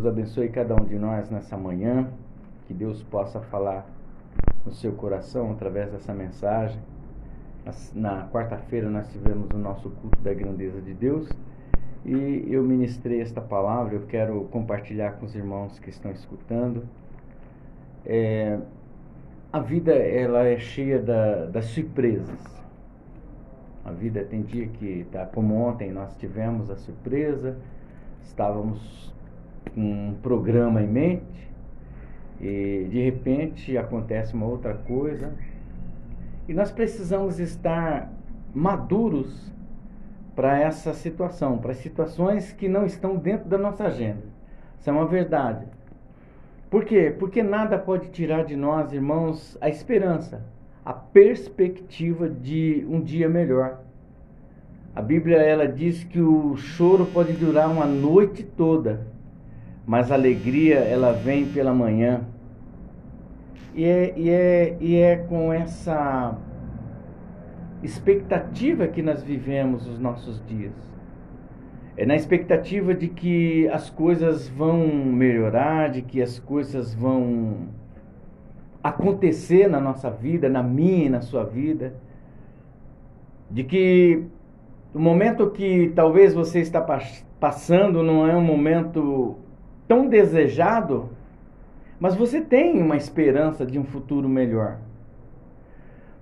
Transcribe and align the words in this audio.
Deus 0.00 0.06
abençoe 0.06 0.48
cada 0.48 0.74
um 0.74 0.86
de 0.86 0.98
nós 0.98 1.28
nessa 1.28 1.58
manhã. 1.58 2.08
Que 2.66 2.72
Deus 2.72 3.02
possa 3.02 3.38
falar 3.38 3.86
no 4.64 4.72
seu 4.72 4.92
coração 4.92 5.50
através 5.52 5.92
dessa 5.92 6.14
mensagem. 6.14 6.80
Na 7.94 8.26
quarta-feira 8.28 8.88
nós 8.88 9.06
tivemos 9.12 9.50
o 9.50 9.58
nosso 9.58 9.90
culto 9.90 10.18
da 10.22 10.32
grandeza 10.32 10.80
de 10.80 10.94
Deus 10.94 11.28
e 12.02 12.46
eu 12.48 12.62
ministrei 12.62 13.20
esta 13.20 13.42
palavra. 13.42 13.96
Eu 13.96 14.06
quero 14.06 14.44
compartilhar 14.44 15.18
com 15.18 15.26
os 15.26 15.34
irmãos 15.34 15.78
que 15.78 15.90
estão 15.90 16.10
escutando. 16.10 16.82
É, 18.06 18.58
a 19.52 19.60
vida 19.60 19.92
ela 19.92 20.44
é 20.44 20.58
cheia 20.58 20.98
da, 20.98 21.44
das 21.44 21.66
surpresas. 21.66 22.40
A 23.84 23.90
vida 23.90 24.24
tem 24.24 24.40
dia 24.40 24.66
que 24.66 25.06
tá 25.12 25.26
como 25.26 25.54
ontem 25.56 25.92
nós 25.92 26.16
tivemos 26.16 26.70
a 26.70 26.76
surpresa, 26.76 27.54
estávamos 28.22 29.10
um 29.76 30.14
programa 30.22 30.82
em 30.82 30.88
mente 30.88 31.50
e 32.40 32.86
de 32.90 33.02
repente 33.02 33.76
acontece 33.76 34.34
uma 34.34 34.46
outra 34.46 34.74
coisa 34.74 35.32
e 36.48 36.54
nós 36.54 36.70
precisamos 36.70 37.38
estar 37.38 38.10
maduros 38.54 39.52
para 40.34 40.58
essa 40.58 40.92
situação, 40.94 41.58
para 41.58 41.74
situações 41.74 42.52
que 42.52 42.68
não 42.68 42.86
estão 42.86 43.16
dentro 43.16 43.48
da 43.48 43.58
nossa 43.58 43.84
agenda. 43.84 44.22
Isso 44.78 44.88
é 44.88 44.92
uma 44.92 45.06
verdade. 45.06 45.66
Por 46.70 46.84
quê? 46.84 47.14
Porque 47.18 47.42
nada 47.42 47.78
pode 47.78 48.08
tirar 48.08 48.44
de 48.44 48.56
nós, 48.56 48.92
irmãos, 48.92 49.58
a 49.60 49.68
esperança, 49.68 50.42
a 50.84 50.92
perspectiva 50.92 52.28
de 52.28 52.86
um 52.88 53.00
dia 53.00 53.28
melhor. 53.28 53.80
A 54.94 55.02
Bíblia 55.02 55.38
ela 55.38 55.68
diz 55.68 56.02
que 56.04 56.20
o 56.20 56.56
choro 56.56 57.06
pode 57.06 57.32
durar 57.32 57.70
uma 57.70 57.86
noite 57.86 58.42
toda, 58.42 59.06
mas 59.86 60.10
a 60.10 60.14
alegria 60.14 60.76
ela 60.76 61.12
vem 61.12 61.46
pela 61.46 61.72
manhã. 61.72 62.22
E 63.74 63.84
é, 63.84 64.14
e 64.16 64.30
é, 64.30 64.76
e 64.80 64.96
é 64.96 65.16
com 65.16 65.52
essa 65.52 66.36
expectativa 67.82 68.86
que 68.86 69.02
nós 69.02 69.22
vivemos 69.22 69.86
os 69.86 69.98
nossos 69.98 70.44
dias. 70.46 70.72
É 71.96 72.06
na 72.06 72.14
expectativa 72.14 72.94
de 72.94 73.08
que 73.08 73.68
as 73.68 73.90
coisas 73.90 74.48
vão 74.48 74.86
melhorar, 74.88 75.90
de 75.90 76.02
que 76.02 76.22
as 76.22 76.38
coisas 76.38 76.94
vão 76.94 77.68
acontecer 78.82 79.68
na 79.68 79.80
nossa 79.80 80.10
vida, 80.10 80.48
na 80.48 80.62
minha 80.62 81.06
e 81.06 81.08
na 81.10 81.20
sua 81.20 81.44
vida, 81.44 81.94
de 83.50 83.64
que 83.64 84.24
o 84.94 84.98
momento 84.98 85.50
que 85.50 85.92
talvez 85.94 86.32
você 86.32 86.60
está 86.60 86.80
passando 87.38 88.02
não 88.02 88.26
é 88.26 88.34
um 88.36 88.42
momento 88.42 89.36
tão 89.90 90.06
desejado, 90.06 91.10
mas 91.98 92.14
você 92.14 92.40
tem 92.40 92.80
uma 92.80 92.96
esperança 92.96 93.66
de 93.66 93.76
um 93.76 93.82
futuro 93.82 94.28
melhor. 94.28 94.78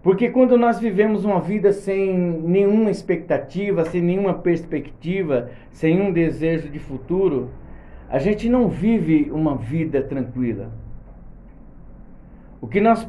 Porque 0.02 0.30
quando 0.30 0.56
nós 0.56 0.80
vivemos 0.80 1.22
uma 1.22 1.38
vida 1.38 1.70
sem 1.70 2.16
nenhuma 2.16 2.91
expectativa, 2.91 3.84
sem 3.84 4.00
nenhuma 4.00 4.33
perspectiva, 4.33 5.50
sem 5.70 6.00
um 6.00 6.10
desejo 6.10 6.70
de 6.70 6.78
futuro, 6.78 7.50
a 8.08 8.19
gente 8.19 8.48
não 8.48 8.70
vive 8.70 9.30
uma 9.30 9.55
vida 9.55 10.00
tranquila. 10.00 10.72
O 12.62 12.66
que 12.66 12.80
nós 12.80 13.06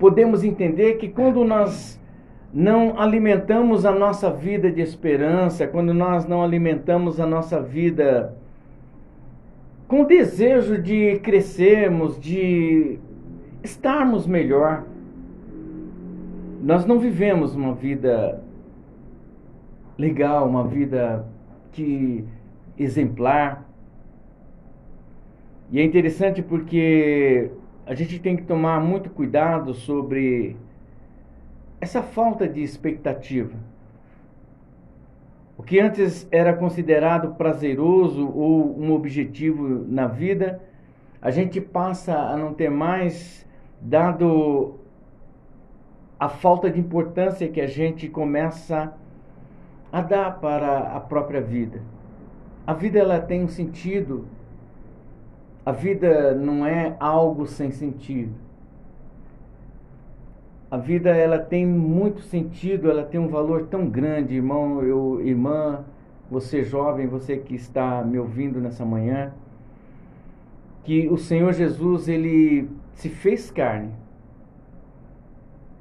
podemos 0.00 0.42
entender 0.42 0.90
é 0.90 0.94
que 0.94 1.08
quando 1.08 1.44
nós 1.44 1.96
não 2.52 2.98
alimentamos 2.98 3.86
a 3.86 3.92
nossa 3.92 4.32
vida 4.32 4.68
de 4.68 4.80
esperança, 4.80 5.64
quando 5.64 5.94
nós 5.94 6.26
não 6.26 6.42
alimentamos 6.42 7.20
a 7.20 7.26
nossa 7.26 7.62
vida 7.62 8.41
com 9.92 10.00
o 10.00 10.06
desejo 10.06 10.80
de 10.80 11.18
crescermos, 11.18 12.18
de 12.18 12.98
estarmos 13.62 14.26
melhor, 14.26 14.86
nós 16.62 16.86
não 16.86 16.98
vivemos 16.98 17.54
uma 17.54 17.74
vida 17.74 18.42
legal, 19.98 20.48
uma 20.48 20.66
vida 20.66 21.26
que 21.72 22.24
exemplar. 22.78 23.68
E 25.70 25.78
é 25.78 25.84
interessante 25.84 26.40
porque 26.40 27.50
a 27.84 27.94
gente 27.94 28.18
tem 28.18 28.34
que 28.34 28.44
tomar 28.44 28.80
muito 28.80 29.10
cuidado 29.10 29.74
sobre 29.74 30.56
essa 31.82 32.02
falta 32.02 32.48
de 32.48 32.62
expectativa. 32.62 33.58
O 35.62 35.64
que 35.64 35.78
antes 35.78 36.26
era 36.32 36.52
considerado 36.52 37.36
prazeroso 37.36 38.28
ou 38.34 38.76
um 38.76 38.92
objetivo 38.92 39.86
na 39.86 40.08
vida, 40.08 40.60
a 41.20 41.30
gente 41.30 41.60
passa 41.60 42.18
a 42.18 42.36
não 42.36 42.52
ter 42.52 42.68
mais, 42.68 43.46
dado 43.80 44.80
a 46.18 46.28
falta 46.28 46.68
de 46.68 46.80
importância 46.80 47.46
que 47.46 47.60
a 47.60 47.68
gente 47.68 48.08
começa 48.08 48.92
a 49.92 50.00
dar 50.00 50.40
para 50.40 50.96
a 50.96 50.98
própria 50.98 51.40
vida. 51.40 51.80
A 52.66 52.74
vida 52.74 52.98
ela 52.98 53.20
tem 53.20 53.44
um 53.44 53.48
sentido. 53.48 54.26
A 55.64 55.70
vida 55.70 56.34
não 56.34 56.66
é 56.66 56.96
algo 56.98 57.46
sem 57.46 57.70
sentido. 57.70 58.34
A 60.72 60.78
vida 60.78 61.10
ela 61.10 61.38
tem 61.38 61.66
muito 61.66 62.22
sentido, 62.22 62.90
ela 62.90 63.04
tem 63.04 63.20
um 63.20 63.28
valor 63.28 63.66
tão 63.66 63.86
grande, 63.90 64.36
irmão, 64.36 64.82
eu, 64.82 65.20
irmã, 65.20 65.84
você 66.30 66.64
jovem, 66.64 67.06
você 67.06 67.36
que 67.36 67.54
está 67.54 68.02
me 68.02 68.18
ouvindo 68.18 68.58
nessa 68.58 68.82
manhã, 68.82 69.34
que 70.82 71.08
o 71.10 71.18
Senhor 71.18 71.52
Jesus 71.52 72.08
ele 72.08 72.70
se 72.94 73.10
fez 73.10 73.50
carne. 73.50 73.90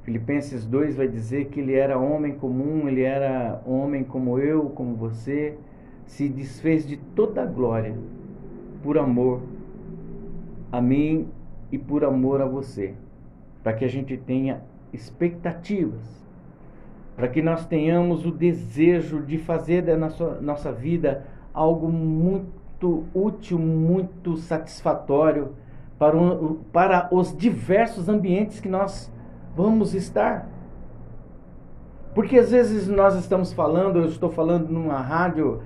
Filipenses 0.03 0.66
2 0.66 0.97
vai 0.97 1.08
dizer 1.08 1.46
que 1.46 1.62
ele 1.62 1.73
era 1.73 1.97
homem 1.97 2.34
comum, 2.34 2.90
ele 2.90 3.03
era 3.03 3.62
homem 3.66 4.03
como 4.03 4.40
eu, 4.40 4.72
como 4.72 4.94
você, 4.94 5.58
se 6.06 6.28
desfez 6.28 6.85
de 6.85 6.97
toda 6.97 7.44
a 7.44 7.46
glória 7.46 7.96
por 8.84 8.97
amor 8.97 9.41
a 10.69 10.81
mim 10.81 11.29
e 11.72 11.78
por 11.78 12.03
amor 12.03 12.41
a 12.41 12.46
você, 12.46 12.94
para 13.63 13.72
que 13.72 13.85
a 13.85 13.88
gente 13.88 14.18
tenha 14.18 14.69
expectativas, 14.94 16.25
para 17.16 17.28
que 17.28 17.41
nós 17.41 17.66
tenhamos 17.66 18.25
o 18.25 18.31
desejo 18.31 19.22
de 19.22 19.38
fazer 19.38 19.84
da 19.84 19.97
nossa, 19.97 20.41
nossa 20.41 20.72
vida 20.72 21.25
algo 21.53 21.90
muito 21.90 23.06
útil, 23.13 23.59
muito 23.59 24.38
satisfatório 24.38 25.53
para, 26.00 26.18
um, 26.18 26.56
para 26.72 27.07
os 27.12 27.35
diversos 27.35 28.09
ambientes 28.09 28.59
que 28.59 28.69
nós 28.69 29.12
vamos 29.56 29.94
estar. 29.94 30.50
Porque 32.16 32.38
às 32.38 32.52
vezes 32.52 32.88
nós 32.88 33.16
estamos 33.16 33.53
falando, 33.53 34.00
eu 34.00 34.06
estou 34.06 34.29
falando 34.29 34.69
numa 34.69 35.00
rádio 35.00 35.62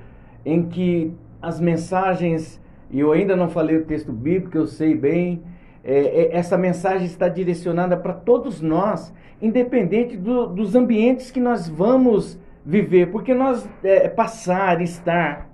em 0.46 0.68
que 0.68 1.14
as 1.42 1.60
mensagens, 1.60 2.62
e 2.92 3.00
eu 3.00 3.12
ainda 3.12 3.36
não 3.36 3.50
falei 3.50 3.78
o 3.78 3.86
texto 3.86 4.12
bíblico, 4.12 4.58
eu 4.58 4.68
sei 4.68 4.96
bem, 4.96 5.42
é, 5.86 5.98
é, 5.98 6.36
essa 6.36 6.58
mensagem 6.58 7.06
está 7.06 7.30
direcionada 7.30 7.96
para 7.96 8.12
todos 8.12 8.60
nós, 8.60 9.14
independente 9.40 10.18
do, 10.18 10.48
dos 10.48 10.76
ambientes 10.76 11.30
que 11.30 11.40
nós 11.40 11.70
vamos 11.70 12.40
viver, 12.66 13.12
porque 13.12 13.36
nós 13.36 13.70
é, 13.84 14.10
passar, 14.10 14.82
estar, 14.82 15.48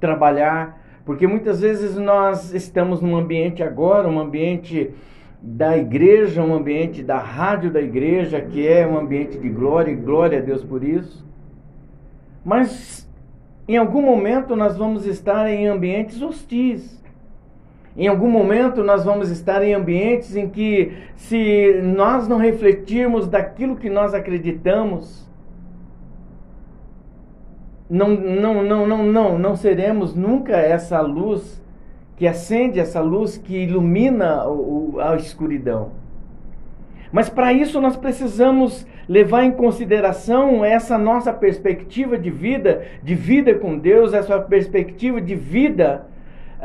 trabalhar, 0.00 0.82
porque 1.04 1.26
muitas 1.26 1.60
vezes 1.60 1.96
nós 1.96 2.54
estamos 2.54 3.02
num 3.02 3.14
ambiente 3.14 3.62
agora, 3.62 4.08
um 4.08 4.18
ambiente 4.18 4.90
da 5.42 5.76
igreja, 5.76 6.42
um 6.42 6.54
ambiente 6.54 7.02
da 7.02 7.18
rádio 7.18 7.70
da 7.70 7.82
igreja, 7.82 8.40
que 8.40 8.66
é 8.66 8.86
um 8.86 8.98
ambiente 8.98 9.38
de 9.38 9.50
glória, 9.50 9.92
e 9.92 9.96
glória 9.96 10.38
a 10.38 10.42
Deus 10.42 10.64
por 10.64 10.82
isso. 10.82 11.22
Mas 12.42 13.06
em 13.68 13.76
algum 13.76 14.00
momento 14.00 14.56
nós 14.56 14.78
vamos 14.78 15.04
estar 15.04 15.46
em 15.50 15.66
ambientes 15.66 16.22
hostis. 16.22 17.03
Em 17.96 18.08
algum 18.08 18.28
momento 18.28 18.82
nós 18.82 19.04
vamos 19.04 19.30
estar 19.30 19.62
em 19.62 19.72
ambientes 19.72 20.34
em 20.34 20.48
que, 20.48 20.92
se 21.14 21.80
nós 21.82 22.26
não 22.26 22.38
refletirmos 22.38 23.28
daquilo 23.28 23.76
que 23.76 23.88
nós 23.88 24.12
acreditamos, 24.14 25.28
não, 27.88 28.08
não, 28.10 28.64
não, 28.64 28.86
não, 28.86 29.02
não, 29.04 29.38
não 29.38 29.56
seremos 29.56 30.14
nunca 30.14 30.56
essa 30.56 31.00
luz 31.00 31.62
que 32.16 32.26
acende, 32.26 32.80
essa 32.80 33.00
luz 33.00 33.36
que 33.36 33.56
ilumina 33.62 34.42
a 35.00 35.14
escuridão. 35.14 35.92
Mas 37.12 37.28
para 37.28 37.52
isso 37.52 37.80
nós 37.80 37.96
precisamos 37.96 38.84
levar 39.08 39.44
em 39.44 39.52
consideração 39.52 40.64
essa 40.64 40.98
nossa 40.98 41.32
perspectiva 41.32 42.18
de 42.18 42.30
vida, 42.30 42.82
de 43.04 43.14
vida 43.14 43.54
com 43.54 43.78
Deus, 43.78 44.12
essa 44.12 44.40
perspectiva 44.40 45.20
de 45.20 45.36
vida 45.36 46.06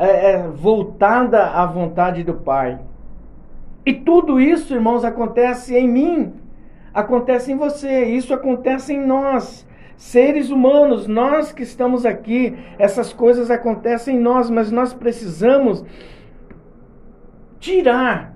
é, 0.00 0.32
é, 0.32 0.48
voltada 0.48 1.44
à 1.50 1.66
vontade 1.66 2.24
do 2.24 2.32
Pai. 2.32 2.80
E 3.84 3.92
tudo 3.92 4.40
isso, 4.40 4.72
irmãos, 4.74 5.04
acontece 5.04 5.76
em 5.76 5.86
mim, 5.86 6.32
acontece 6.94 7.52
em 7.52 7.56
você, 7.56 8.04
isso 8.06 8.32
acontece 8.32 8.94
em 8.94 9.06
nós. 9.06 9.68
seres 9.98 10.48
humanos, 10.48 11.06
nós 11.06 11.52
que 11.52 11.62
estamos 11.62 12.06
aqui, 12.06 12.56
essas 12.78 13.12
coisas 13.12 13.50
acontecem 13.50 14.16
em 14.16 14.18
nós, 14.20 14.48
mas 14.48 14.72
nós 14.72 14.94
precisamos 14.94 15.84
tirar 17.58 18.34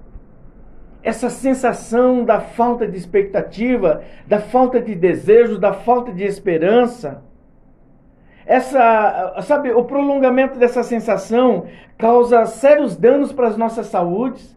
essa 1.03 1.31
sensação 1.31 2.23
da 2.23 2.41
falta 2.41 2.87
de 2.87 2.99
expectativa, 2.99 4.03
da 4.27 4.39
falta 4.39 4.79
de 4.79 4.95
desejo, 4.95 5.59
da 5.59 5.73
falta 5.73 6.13
de 6.13 6.25
esperança. 6.25 7.23
Essa, 8.47 9.37
sabe, 9.43 9.73
o 9.73 9.85
prolongamento 9.85 10.59
dessa 10.59 10.83
sensação 10.83 11.65
causa 11.97 12.45
sérios 12.47 12.97
danos 12.97 13.33
para 13.33 13.49
as 13.49 13.57
nossas 13.57 13.87
saúdes 13.87 14.55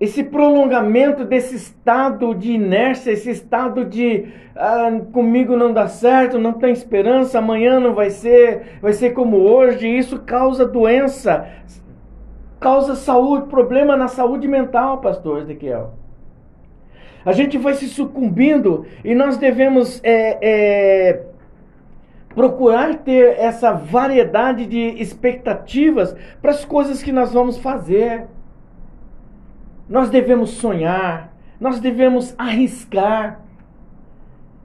esse 0.00 0.24
prolongamento 0.24 1.24
desse 1.24 1.54
estado 1.54 2.34
de 2.34 2.52
inércia, 2.52 3.12
esse 3.12 3.30
estado 3.30 3.84
de 3.84 4.26
ah, 4.56 4.90
comigo 5.12 5.56
não 5.56 5.72
dá 5.72 5.86
certo, 5.88 6.38
não 6.38 6.52
tem 6.52 6.72
esperança, 6.72 7.38
amanhã 7.38 7.78
não 7.78 7.94
vai 7.94 8.10
ser, 8.10 8.78
vai 8.82 8.92
ser 8.92 9.10
como 9.10 9.38
hoje, 9.38 9.88
isso 9.88 10.18
causa 10.20 10.66
doença, 10.66 11.46
causa 12.58 12.94
saúde, 12.96 13.46
problema 13.46 13.96
na 13.96 14.08
saúde 14.08 14.48
mental, 14.48 14.98
pastor 14.98 15.42
Ezequiel. 15.42 15.94
A 17.24 17.32
gente 17.32 17.56
vai 17.56 17.74
se 17.74 17.86
sucumbindo 17.86 18.84
e 19.02 19.14
nós 19.14 19.38
devemos 19.38 20.00
é, 20.04 20.38
é, 20.42 21.22
procurar 22.34 22.96
ter 22.98 23.38
essa 23.38 23.72
variedade 23.72 24.66
de 24.66 25.00
expectativas 25.00 26.14
para 26.42 26.50
as 26.50 26.64
coisas 26.64 27.02
que 27.02 27.12
nós 27.12 27.32
vamos 27.32 27.58
fazer. 27.58 28.26
Nós 29.88 30.10
devemos 30.10 30.50
sonhar, 30.50 31.32
nós 31.60 31.78
devemos 31.78 32.34
arriscar. 32.36 33.40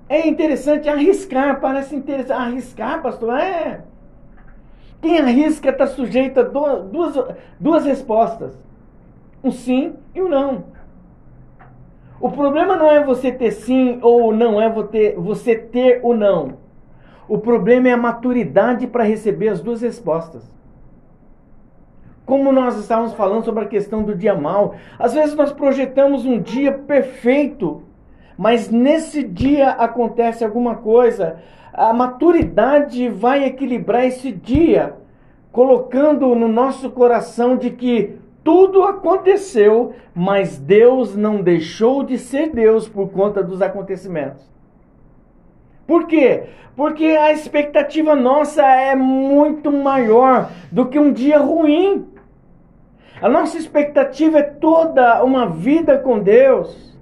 É 0.07 0.27
interessante 0.27 0.89
arriscar, 0.89 1.59
parece 1.59 1.95
interessante. 1.95 2.31
Arriscar, 2.31 3.01
pastor, 3.01 3.37
é. 3.37 3.83
Quem 5.01 5.19
arrisca 5.19 5.69
está 5.69 5.85
sujeito 5.85 6.39
a 6.39 6.43
duas, 6.43 7.35
duas 7.59 7.85
respostas: 7.85 8.59
um 9.43 9.51
sim 9.51 9.93
e 10.15 10.21
um 10.21 10.27
não. 10.27 10.63
O 12.19 12.29
problema 12.29 12.75
não 12.75 12.91
é 12.91 13.01
você 13.01 13.31
ter 13.31 13.51
sim 13.51 13.99
ou 14.01 14.33
não, 14.33 14.59
é 14.59 14.69
você 15.15 15.55
ter 15.55 16.01
o 16.03 16.13
não. 16.13 16.68
O 17.29 17.37
problema 17.37 17.87
é 17.87 17.91
a 17.91 17.97
maturidade 17.97 18.87
para 18.87 19.03
receber 19.03 19.49
as 19.49 19.61
duas 19.61 19.83
respostas. 19.83 20.43
Como 22.25 22.51
nós 22.51 22.75
estávamos 22.75 23.13
falando 23.13 23.45
sobre 23.45 23.65
a 23.65 23.67
questão 23.67 24.01
do 24.01 24.15
dia 24.15 24.33
mal, 24.33 24.73
às 24.97 25.13
vezes 25.13 25.35
nós 25.35 25.51
projetamos 25.51 26.25
um 26.25 26.41
dia 26.41 26.71
perfeito, 26.71 27.83
mas 28.35 28.71
nesse 28.71 29.23
dia 29.23 29.69
acontece 29.69 30.43
alguma 30.43 30.77
coisa. 30.77 31.37
A 31.71 31.93
maturidade 31.93 33.07
vai 33.09 33.45
equilibrar 33.45 34.05
esse 34.05 34.31
dia, 34.31 34.95
colocando 35.51 36.33
no 36.33 36.47
nosso 36.47 36.89
coração 36.89 37.55
de 37.55 37.69
que 37.69 38.17
tudo 38.43 38.81
aconteceu, 38.81 39.93
mas 40.15 40.57
Deus 40.57 41.15
não 41.15 41.43
deixou 41.43 42.03
de 42.03 42.17
ser 42.17 42.49
Deus 42.49 42.89
por 42.89 43.09
conta 43.09 43.43
dos 43.43 43.61
acontecimentos. 43.61 44.48
Por 45.89 46.05
quê? 46.05 46.43
Porque 46.75 47.03
a 47.03 47.31
expectativa 47.31 48.15
nossa 48.15 48.61
é 48.63 48.93
muito 48.93 49.71
maior 49.71 50.51
do 50.71 50.85
que 50.85 50.99
um 50.99 51.11
dia 51.11 51.39
ruim. 51.39 52.07
A 53.19 53.27
nossa 53.27 53.57
expectativa 53.57 54.37
é 54.37 54.43
toda 54.43 55.23
uma 55.23 55.49
vida 55.49 55.97
com 55.97 56.19
Deus. 56.19 56.95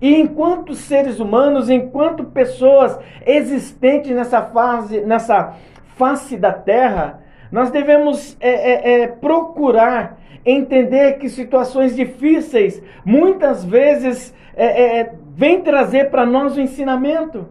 E 0.00 0.14
enquanto 0.20 0.72
seres 0.72 1.18
humanos, 1.18 1.68
enquanto 1.68 2.26
pessoas 2.26 2.96
existentes 3.26 4.14
nessa 4.14 4.40
fase, 4.40 5.00
nessa 5.00 5.56
face 5.96 6.36
da 6.36 6.52
terra, 6.52 7.24
nós 7.50 7.72
devemos 7.72 8.36
é, 8.38 8.50
é, 8.50 9.02
é, 9.02 9.06
procurar 9.08 10.20
entender 10.46 11.14
que 11.14 11.28
situações 11.28 11.96
difíceis 11.96 12.80
muitas 13.04 13.64
vezes 13.64 14.32
é, 14.54 15.00
é, 15.00 15.12
vêm 15.34 15.60
trazer 15.60 16.08
para 16.10 16.24
nós 16.24 16.56
o 16.56 16.60
ensinamento, 16.60 17.48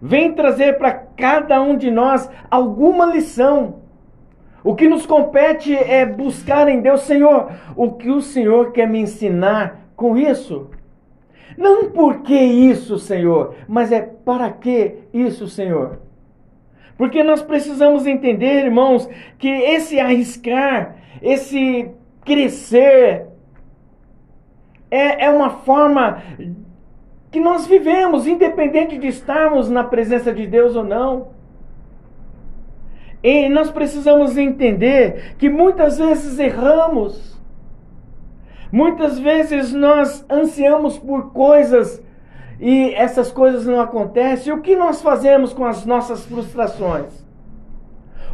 vem 0.00 0.32
trazer 0.32 0.78
para 0.78 0.92
cada 0.92 1.60
um 1.62 1.76
de 1.76 1.90
nós 1.90 2.30
alguma 2.50 3.06
lição. 3.06 3.76
O 4.62 4.74
que 4.74 4.88
nos 4.88 5.06
compete 5.06 5.74
é 5.74 6.04
buscar 6.04 6.68
em 6.68 6.80
Deus, 6.80 7.02
Senhor, 7.02 7.52
o 7.76 7.92
que 7.92 8.10
o 8.10 8.20
Senhor 8.20 8.72
quer 8.72 8.88
me 8.88 8.98
ensinar 8.98 9.90
com 9.94 10.16
isso. 10.16 10.70
Não 11.56 11.90
por 11.90 12.22
que 12.22 12.34
isso, 12.34 12.98
Senhor, 12.98 13.54
mas 13.68 13.92
é 13.92 14.00
para 14.00 14.50
que 14.50 14.96
isso, 15.12 15.46
Senhor. 15.48 16.00
Porque 16.98 17.22
nós 17.22 17.42
precisamos 17.42 18.06
entender, 18.06 18.64
irmãos, 18.64 19.08
que 19.38 19.48
esse 19.48 20.00
arriscar, 20.00 20.96
esse 21.22 21.90
crescer, 22.24 23.26
é, 24.90 25.26
é 25.26 25.30
uma 25.30 25.50
forma 25.50 26.22
que 27.36 27.40
nós 27.40 27.66
vivemos, 27.66 28.26
independente 28.26 28.96
de 28.96 29.08
estarmos 29.08 29.68
na 29.68 29.84
presença 29.84 30.32
de 30.32 30.46
Deus 30.46 30.74
ou 30.74 30.82
não. 30.82 31.28
E 33.22 33.46
nós 33.50 33.70
precisamos 33.70 34.38
entender 34.38 35.34
que 35.36 35.50
muitas 35.50 35.98
vezes 35.98 36.38
erramos. 36.38 37.38
Muitas 38.72 39.18
vezes 39.18 39.70
nós 39.74 40.24
ansiamos 40.30 40.98
por 40.98 41.30
coisas 41.34 42.02
e 42.58 42.94
essas 42.94 43.30
coisas 43.30 43.66
não 43.66 43.82
acontecem. 43.82 44.50
E 44.50 44.56
o 44.56 44.62
que 44.62 44.74
nós 44.74 45.02
fazemos 45.02 45.52
com 45.52 45.66
as 45.66 45.84
nossas 45.84 46.24
frustrações? 46.24 47.22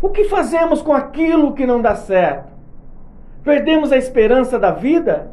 O 0.00 0.10
que 0.10 0.26
fazemos 0.26 0.81
com 0.81 0.93
aquilo 0.93 1.55
que 1.55 1.66
não 1.66 1.82
dá 1.82 1.96
certo? 1.96 2.52
Perdemos 3.43 3.90
a 3.90 3.96
esperança 3.96 4.60
da 4.60 4.70
vida? 4.70 5.32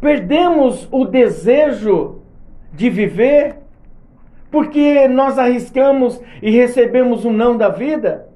Perdemos 0.00 0.88
o 0.90 1.04
desejo 1.04 2.17
de 2.72 2.90
viver? 2.90 3.56
Porque 4.50 5.06
nós 5.08 5.38
arriscamos 5.38 6.20
e 6.42 6.50
recebemos 6.50 7.24
um 7.24 7.32
não 7.32 7.56
da 7.56 7.68
vida? 7.68 8.28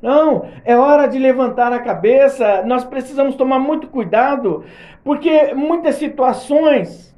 Não, 0.00 0.48
é 0.64 0.76
hora 0.76 1.06
de 1.06 1.18
levantar 1.18 1.72
a 1.72 1.78
cabeça. 1.78 2.62
Nós 2.66 2.84
precisamos 2.84 3.36
tomar 3.36 3.58
muito 3.58 3.86
cuidado, 3.86 4.64
porque 5.04 5.54
muitas 5.54 5.94
situações 5.94 7.12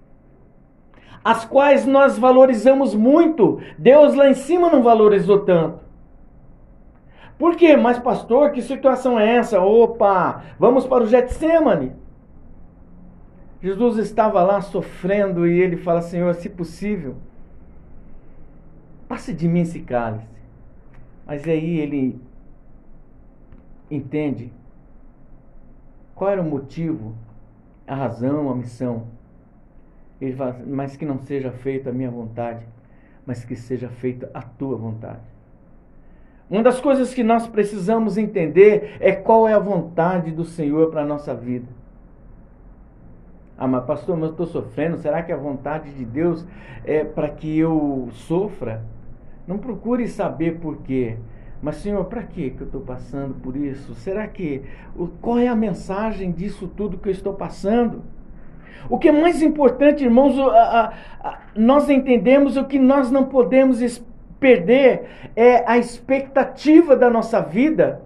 as 1.25 1.43
quais 1.47 1.87
nós 1.87 2.19
valorizamos 2.19 2.95
muito, 2.95 3.59
Deus 3.79 4.15
lá 4.15 4.29
em 4.29 4.35
cima 4.35 4.69
não 4.69 4.83
valorizou 4.83 5.41
tanto. 5.41 5.81
Por 7.39 7.57
quê? 7.57 7.77
Mas 7.77 7.99
pastor, 7.99 8.51
que 8.53 8.61
situação 8.61 9.19
é 9.19 9.37
essa? 9.37 9.61
Opa, 9.61 10.43
vamos 10.59 10.87
para 10.87 11.03
o 11.03 11.07
Getsemane. 11.07 11.93
Jesus 13.65 13.97
estava 13.97 14.43
lá 14.43 14.61
sofrendo 14.61 15.47
e 15.47 15.59
ele 15.59 15.79
fala: 15.79 16.03
Senhor, 16.03 16.35
se 16.35 16.51
possível, 16.51 17.17
passe 19.09 19.33
de 19.33 19.49
mim 19.49 19.61
esse 19.61 19.81
cálice. 19.81 20.29
Mas 21.27 21.49
aí 21.49 21.81
ele 21.81 22.21
entende 23.91 24.53
qual 26.15 26.31
era 26.31 26.43
o 26.43 26.45
motivo, 26.45 27.15
a 27.87 27.95
razão, 27.95 28.51
a 28.51 28.55
missão. 28.55 29.07
Ele 30.21 30.37
fala, 30.37 30.61
mas 30.67 30.95
que 30.95 31.07
não 31.07 31.19
seja 31.21 31.51
feita 31.51 31.89
a 31.89 31.93
minha 31.93 32.11
vontade, 32.11 32.67
mas 33.25 33.47
que 33.47 33.57
seja 33.57 33.89
feita 33.89 34.31
a 34.35 34.43
tua 34.43 34.77
vontade. 34.77 35.25
Uma 36.51 36.63
das 36.63 36.83
coisas 36.83 37.15
que 37.15 37.23
nós 37.23 37.47
precisamos 37.47 38.19
entender 38.19 38.99
é 39.01 39.13
qual 39.13 39.49
é 39.49 39.55
a 39.55 39.59
vontade 39.59 40.31
do 40.33 40.45
Senhor 40.45 40.91
para 40.91 41.01
a 41.01 41.07
nossa 41.07 41.35
vida. 41.35 41.84
Ah, 43.57 43.69
mas 43.69 43.85
pastor, 43.85 44.17
mas 44.17 44.27
eu 44.27 44.31
estou 44.31 44.47
sofrendo, 44.47 44.99
será 44.99 45.23
que 45.23 45.33
a 45.33 45.37
vontade 45.37 45.93
de 45.93 46.05
Deus 46.05 46.45
é 46.85 47.05
para 47.05 47.29
que 47.29 47.59
eu 47.59 48.09
sofra? 48.13 48.83
Não 49.47 49.59
procure 49.59 50.09
saber 50.09 50.59
por 50.59 50.79
quê. 50.79 51.17
Mas, 51.63 51.77
Senhor, 51.77 52.05
para 52.07 52.23
que 52.23 52.55
eu 52.59 52.67
estou 52.67 52.81
passando 52.81 53.35
por 53.35 53.57
isso? 53.57 53.95
Será 53.95 54.27
que. 54.27 54.63
Qual 55.21 55.39
é 55.39 55.49
a 55.49 55.57
mensagem 55.57 56.31
disso 56.31 56.69
tudo 56.69 56.99
que 56.99 57.09
eu 57.09 57.13
estou 57.13 57.33
passando? 57.35 58.03
O 58.91 58.99
que 58.99 59.09
é 59.09 59.13
mais 59.13 59.41
importante, 59.41 60.05
irmãos, 60.05 60.39
a, 60.39 60.45
a, 60.45 60.93
a, 61.27 61.39
nós 61.57 61.89
entendemos 61.89 62.57
o 62.57 62.65
que 62.65 62.79
nós 62.79 63.11
não 63.11 63.25
podemos 63.25 63.81
perder 64.39 65.07
é 65.35 65.65
a 65.67 65.79
expectativa 65.79 66.95
da 66.95 67.09
nossa 67.09 67.41
vida. 67.41 68.03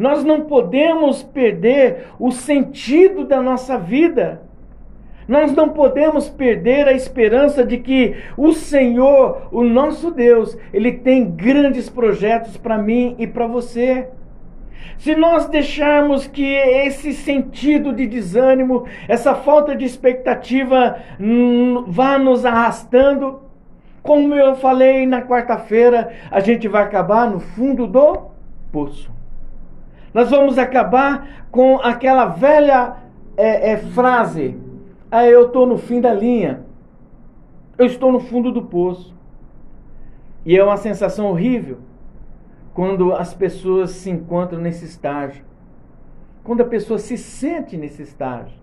Nós 0.00 0.24
não 0.24 0.46
podemos 0.46 1.22
perder 1.22 2.06
o 2.18 2.32
sentido 2.32 3.26
da 3.26 3.42
nossa 3.42 3.76
vida. 3.76 4.40
Nós 5.28 5.52
não 5.52 5.68
podemos 5.68 6.26
perder 6.26 6.88
a 6.88 6.92
esperança 6.94 7.62
de 7.62 7.76
que 7.76 8.16
o 8.34 8.54
Senhor, 8.54 9.48
o 9.52 9.62
nosso 9.62 10.10
Deus, 10.10 10.56
ele 10.72 10.92
tem 10.92 11.30
grandes 11.30 11.90
projetos 11.90 12.56
para 12.56 12.78
mim 12.78 13.14
e 13.18 13.26
para 13.26 13.46
você. 13.46 14.08
Se 14.96 15.14
nós 15.14 15.46
deixarmos 15.50 16.26
que 16.26 16.46
esse 16.46 17.12
sentido 17.12 17.92
de 17.92 18.06
desânimo, 18.06 18.86
essa 19.06 19.34
falta 19.34 19.76
de 19.76 19.84
expectativa 19.84 20.96
hum, 21.20 21.84
vá 21.88 22.18
nos 22.18 22.46
arrastando, 22.46 23.42
Como 24.02 24.34
eu 24.34 24.54
falei 24.54 25.04
na 25.04 25.20
quarta-feira, 25.20 26.10
a 26.30 26.40
gente 26.40 26.66
vai 26.66 26.84
acabar 26.84 27.30
no 27.30 27.38
fundo 27.38 27.86
do 27.86 28.30
poço. 28.72 29.19
Nós 30.12 30.30
vamos 30.30 30.58
acabar 30.58 31.46
com 31.50 31.76
aquela 31.76 32.26
velha 32.26 32.96
é, 33.36 33.72
é, 33.72 33.76
frase: 33.76 34.56
ah, 35.10 35.26
eu 35.26 35.46
estou 35.46 35.66
no 35.66 35.78
fim 35.78 36.00
da 36.00 36.12
linha, 36.12 36.64
eu 37.78 37.86
estou 37.86 38.10
no 38.10 38.20
fundo 38.20 38.50
do 38.50 38.62
poço. 38.62 39.14
E 40.44 40.56
é 40.56 40.64
uma 40.64 40.76
sensação 40.76 41.26
horrível 41.26 41.78
quando 42.72 43.12
as 43.12 43.34
pessoas 43.34 43.90
se 43.90 44.10
encontram 44.10 44.60
nesse 44.60 44.84
estágio, 44.84 45.44
quando 46.42 46.62
a 46.62 46.66
pessoa 46.66 46.98
se 46.98 47.18
sente 47.18 47.76
nesse 47.76 48.02
estágio. 48.02 48.58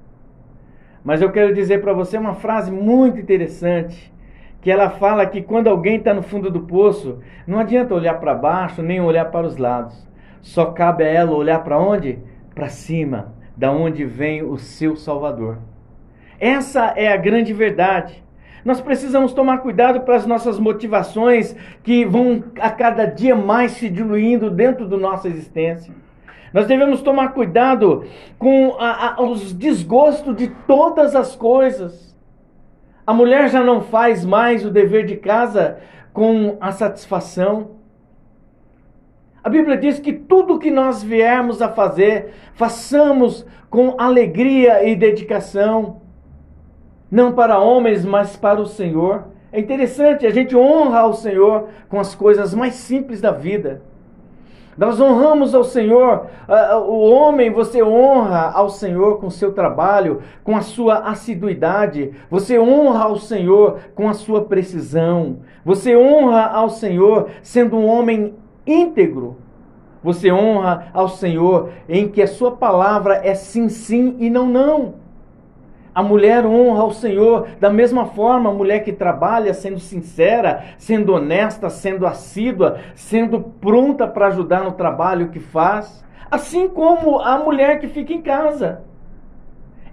Mas 1.04 1.22
eu 1.22 1.32
quero 1.32 1.54
dizer 1.54 1.82
para 1.82 1.94
você 1.94 2.18
uma 2.18 2.34
frase 2.34 2.72
muito 2.72 3.20
interessante 3.20 4.12
que 4.60 4.72
ela 4.72 4.90
fala 4.90 5.26
que 5.26 5.42
quando 5.42 5.68
alguém 5.68 5.98
está 5.98 6.14
no 6.14 6.22
fundo 6.22 6.50
do 6.50 6.62
poço, 6.62 7.20
não 7.46 7.60
adianta 7.60 7.94
olhar 7.94 8.16
para 8.16 8.34
baixo 8.34 8.82
nem 8.82 9.00
olhar 9.00 9.26
para 9.26 9.48
os 9.48 9.56
lados. 9.56 10.08
Só 10.42 10.68
cabe 10.68 11.04
a 11.04 11.08
ela 11.08 11.36
olhar 11.36 11.64
para 11.64 11.80
onde? 11.80 12.20
Para 12.54 12.70
cima, 12.70 13.34
da 13.56 13.72
onde 13.72 14.06
vem 14.06 14.44
o 14.44 14.58
seu 14.58 14.96
Salvador. 14.96 15.60
Essa 16.40 16.94
é 16.96 17.12
a 17.12 17.18
grande 17.18 17.54
verdade. 17.54 18.24
Nós 18.64 18.82
precisamos 18.82 19.34
tomar 19.34 19.60
cuidado 19.60 20.02
para 20.02 20.16
as 20.16 20.26
nossas 20.26 20.60
motivações 20.60 21.56
que 21.84 22.06
vão 22.06 22.44
a 22.60 22.70
cada 22.70 23.06
dia 23.06 23.36
mais 23.36 23.72
se 23.72 23.90
diluindo 23.90 24.50
dentro 24.50 24.88
da 24.88 24.98
nossa 24.98 25.28
existência. 25.28 25.94
Nós 26.54 26.68
devemos 26.68 27.02
tomar 27.02 27.30
cuidado 27.34 28.06
com 28.38 28.76
a, 28.80 29.16
a, 29.16 29.22
os 29.22 29.54
desgostos 29.54 30.36
de 30.36 30.48
todas 30.68 31.16
as 31.16 31.36
coisas. 31.36 32.16
A 33.06 33.14
mulher 33.14 33.50
já 33.50 33.64
não 33.64 33.82
faz 33.82 34.26
mais 34.26 34.66
o 34.66 34.70
dever 34.70 35.06
de 35.06 35.16
casa 35.18 35.78
com 36.12 36.58
a 36.60 36.72
satisfação. 36.72 37.77
A 39.48 39.50
Bíblia 39.50 39.78
diz 39.78 39.98
que 39.98 40.12
tudo 40.12 40.60
que 40.60 40.70
nós 40.70 41.02
viermos 41.02 41.62
a 41.62 41.70
fazer, 41.70 42.34
façamos 42.56 43.46
com 43.70 43.96
alegria 43.98 44.86
e 44.86 44.94
dedicação, 44.94 46.02
não 47.10 47.32
para 47.32 47.58
homens, 47.58 48.04
mas 48.04 48.36
para 48.36 48.60
o 48.60 48.66
Senhor. 48.66 49.24
É 49.50 49.58
interessante, 49.58 50.28
a 50.28 50.32
gente 50.32 50.54
honra 50.54 51.00
ao 51.00 51.14
Senhor 51.14 51.70
com 51.88 51.98
as 51.98 52.14
coisas 52.14 52.54
mais 52.54 52.74
simples 52.74 53.22
da 53.22 53.32
vida. 53.32 53.82
Nós 54.78 55.00
honramos 55.00 55.56
ao 55.56 55.64
Senhor. 55.64 56.28
O 56.86 57.10
homem, 57.10 57.50
você 57.50 57.82
honra 57.82 58.52
ao 58.54 58.68
Senhor 58.68 59.18
com 59.18 59.28
o 59.28 59.32
seu 59.32 59.54
trabalho, 59.54 60.24
com 60.44 60.58
a 60.58 60.62
sua 60.62 61.10
assiduidade. 61.10 62.12
Você 62.30 62.60
honra 62.60 63.06
ao 63.06 63.16
Senhor 63.16 63.78
com 63.96 64.10
a 64.10 64.14
sua 64.14 64.44
precisão. 64.44 65.38
Você 65.64 65.96
honra 65.96 66.48
ao 66.48 66.70
Senhor 66.70 67.30
sendo 67.42 67.78
um 67.78 67.86
homem 67.86 68.36
íntegro. 68.68 69.38
Você 70.04 70.32
honra 70.32 70.90
ao 70.94 71.10
Senhor 71.10 71.70
em 71.90 72.08
que 72.08 72.22
a 72.22 72.28
sua 72.28 72.52
palavra 72.52 73.22
é 73.24 73.34
sim, 73.34 73.70
sim 73.70 74.16
e 74.20 74.30
não, 74.30 74.46
não. 74.46 74.96
A 75.98 76.04
mulher 76.04 76.46
honra 76.46 76.82
ao 76.82 76.92
Senhor 76.92 77.48
da 77.60 77.72
mesma 77.72 78.06
forma, 78.06 78.52
a 78.52 78.54
mulher 78.54 78.84
que 78.84 78.94
trabalha 78.94 79.52
sendo 79.52 79.80
sincera, 79.80 80.64
sendo 80.78 81.14
honesta, 81.14 81.72
sendo 81.72 82.06
assídua, 82.06 82.78
sendo 82.94 83.42
pronta 83.42 84.06
para 84.06 84.28
ajudar 84.28 84.64
no 84.64 84.74
trabalho 84.74 85.30
que 85.30 85.40
faz, 85.40 86.06
assim 86.30 86.68
como 86.68 87.20
a 87.20 87.40
mulher 87.40 87.80
que 87.80 87.88
fica 87.88 88.14
em 88.14 88.22
casa. 88.22 88.84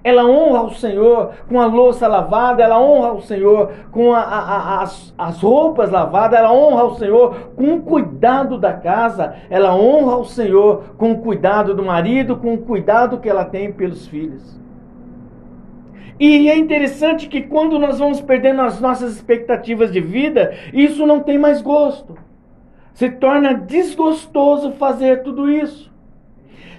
Ela 0.05 0.27
honra 0.27 0.59
ao 0.59 0.71
Senhor 0.71 1.33
com 1.49 1.59
a 1.59 1.65
louça 1.65 2.07
lavada, 2.07 2.63
ela 2.63 2.79
honra 2.79 3.09
ao 3.09 3.23
Senhor 3.23 3.73
com 3.91 4.13
a, 4.13 4.21
a, 4.21 4.39
a, 4.39 4.83
as, 4.83 5.15
as 5.17 5.41
roupas 5.41 5.91
lavadas, 5.91 6.39
ela 6.39 6.53
honra 6.53 6.83
ao 6.83 6.95
Senhor 6.97 7.35
com 7.57 7.77
o 7.77 7.81
cuidado 7.81 8.59
da 8.59 8.75
casa, 8.75 9.35
ela 9.49 9.75
honra 9.75 10.13
ao 10.13 10.27
Senhor 10.27 10.95
com 10.99 11.13
o 11.13 11.19
cuidado 11.23 11.75
do 11.75 11.83
marido, 11.83 12.37
com 12.37 12.53
o 12.53 12.59
cuidado 12.59 13.19
que 13.19 13.31
ela 13.31 13.47
tem 13.47 13.73
pelos 13.73 14.07
filhos. 14.07 14.63
E 16.21 16.51
é 16.51 16.57
interessante 16.57 17.27
que 17.27 17.41
quando 17.41 17.79
nós 17.79 17.99
vamos 17.99 18.21
perdendo 18.21 18.61
as 18.61 18.79
nossas 18.81 19.15
expectativas 19.15 19.91
de 19.91 20.01
vida, 20.01 20.53
isso 20.73 21.07
não 21.07 21.21
tem 21.21 21.39
mais 21.39 21.63
gosto. 21.63 22.15
Se 22.93 23.09
torna 23.09 23.55
desgostoso 23.55 24.73
fazer 24.73 25.23
tudo 25.23 25.51
isso. 25.51 25.94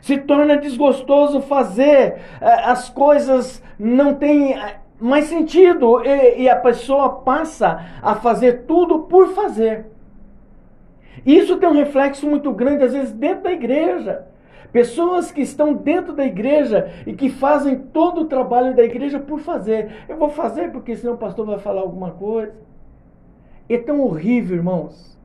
Se 0.06 0.20
torna 0.20 0.56
desgostoso 0.56 1.42
fazer, 1.42 2.22
eh, 2.40 2.64
as 2.66 2.90
coisas 2.90 3.60
não 3.80 4.14
têm 4.14 4.54
eh, 4.54 4.80
mais 5.00 5.26
sentido 5.26 6.04
e 6.06 6.48
a 6.48 6.56
pessoa 6.56 7.22
passa 7.22 7.84
a 8.04 8.14
fazer 8.14 8.66
tudo 8.68 9.00
por 9.00 9.30
fazer. 9.30 9.88
Isso 11.26 11.58
tem 11.58 11.68
um 11.68 11.74
reflexo 11.74 12.28
muito 12.28 12.52
grande, 12.52 12.84
às 12.84 12.94
vezes, 12.94 13.12
dentro 13.14 13.46
da 13.46 13.52
igreja. 13.52 14.28
Pessoas 14.72 15.32
que 15.32 15.42
estão 15.42 15.74
dentro 15.74 16.14
da 16.14 16.24
igreja 16.24 16.88
e 17.08 17.14
que 17.14 17.28
fazem 17.28 17.76
todo 17.76 18.22
o 18.22 18.26
trabalho 18.26 18.76
da 18.76 18.84
igreja 18.84 19.18
por 19.18 19.40
fazer. 19.40 20.06
Eu 20.08 20.18
vou 20.18 20.30
fazer 20.30 20.72
porque 20.72 20.96
senão 20.96 21.16
o 21.16 21.18
pastor 21.18 21.48
vai 21.48 21.58
falar 21.58 21.82
alguma 21.82 22.12
coisa. 22.12 22.54
É 23.68 23.80
tão 23.80 24.02
horrível, 24.02 24.58
irmãos. 24.58 25.18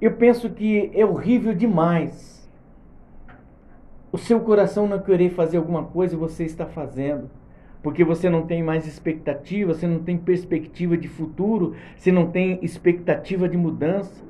Eu 0.00 0.14
penso 0.16 0.50
que 0.50 0.90
é 0.92 1.06
horrível 1.06 1.54
demais. 1.54 2.41
O 4.12 4.18
seu 4.18 4.40
coração 4.40 4.86
não 4.86 4.98
querer 4.98 5.30
fazer 5.30 5.56
alguma 5.56 5.84
coisa 5.84 6.14
e 6.14 6.18
você 6.18 6.44
está 6.44 6.66
fazendo. 6.66 7.30
Porque 7.82 8.04
você 8.04 8.28
não 8.28 8.42
tem 8.42 8.62
mais 8.62 8.86
expectativa, 8.86 9.72
você 9.72 9.86
não 9.86 10.00
tem 10.00 10.18
perspectiva 10.18 10.98
de 10.98 11.08
futuro, 11.08 11.74
você 11.96 12.12
não 12.12 12.30
tem 12.30 12.58
expectativa 12.62 13.48
de 13.48 13.56
mudança. 13.56 14.22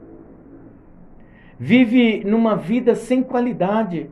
Vive 1.59 2.23
numa 2.25 2.55
vida 2.55 2.95
sem 2.95 3.25
qualidade. 3.25 4.09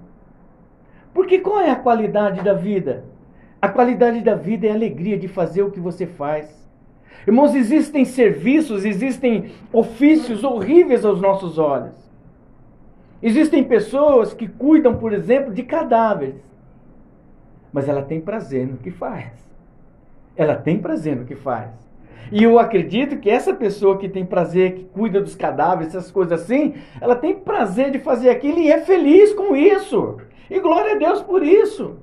Porque 1.14 1.38
qual 1.38 1.60
é 1.60 1.70
a 1.70 1.76
qualidade 1.76 2.42
da 2.42 2.52
vida? 2.52 3.04
A 3.62 3.68
qualidade 3.68 4.20
da 4.22 4.34
vida 4.34 4.66
é 4.66 4.70
a 4.70 4.74
alegria 4.74 5.16
de 5.16 5.28
fazer 5.28 5.62
o 5.62 5.70
que 5.70 5.80
você 5.80 6.04
faz. 6.04 6.68
Irmãos, 7.26 7.54
existem 7.54 8.04
serviços, 8.04 8.84
existem 8.84 9.52
ofícios 9.72 10.42
horríveis 10.42 11.04
aos 11.04 11.20
nossos 11.20 11.58
olhos. 11.58 12.09
Existem 13.22 13.62
pessoas 13.64 14.32
que 14.32 14.48
cuidam, 14.48 14.96
por 14.96 15.12
exemplo, 15.12 15.52
de 15.52 15.62
cadáveres. 15.62 16.42
Mas 17.72 17.88
ela 17.88 18.02
tem 18.02 18.20
prazer 18.20 18.66
no 18.66 18.78
que 18.78 18.90
faz. 18.90 19.28
Ela 20.36 20.56
tem 20.56 20.78
prazer 20.78 21.16
no 21.16 21.24
que 21.24 21.34
faz. 21.34 21.70
E 22.32 22.44
eu 22.44 22.58
acredito 22.58 23.18
que 23.18 23.28
essa 23.28 23.52
pessoa 23.52 23.98
que 23.98 24.08
tem 24.08 24.24
prazer, 24.24 24.74
que 24.74 24.84
cuida 24.84 25.20
dos 25.20 25.34
cadáveres, 25.34 25.94
essas 25.94 26.10
coisas 26.10 26.40
assim, 26.40 26.74
ela 27.00 27.16
tem 27.16 27.34
prazer 27.34 27.90
de 27.90 27.98
fazer 27.98 28.30
aquilo 28.30 28.58
e 28.58 28.70
é 28.70 28.78
feliz 28.78 29.32
com 29.32 29.56
isso. 29.56 30.18
E 30.48 30.60
glória 30.60 30.94
a 30.94 30.98
Deus 30.98 31.22
por 31.22 31.42
isso. 31.42 31.96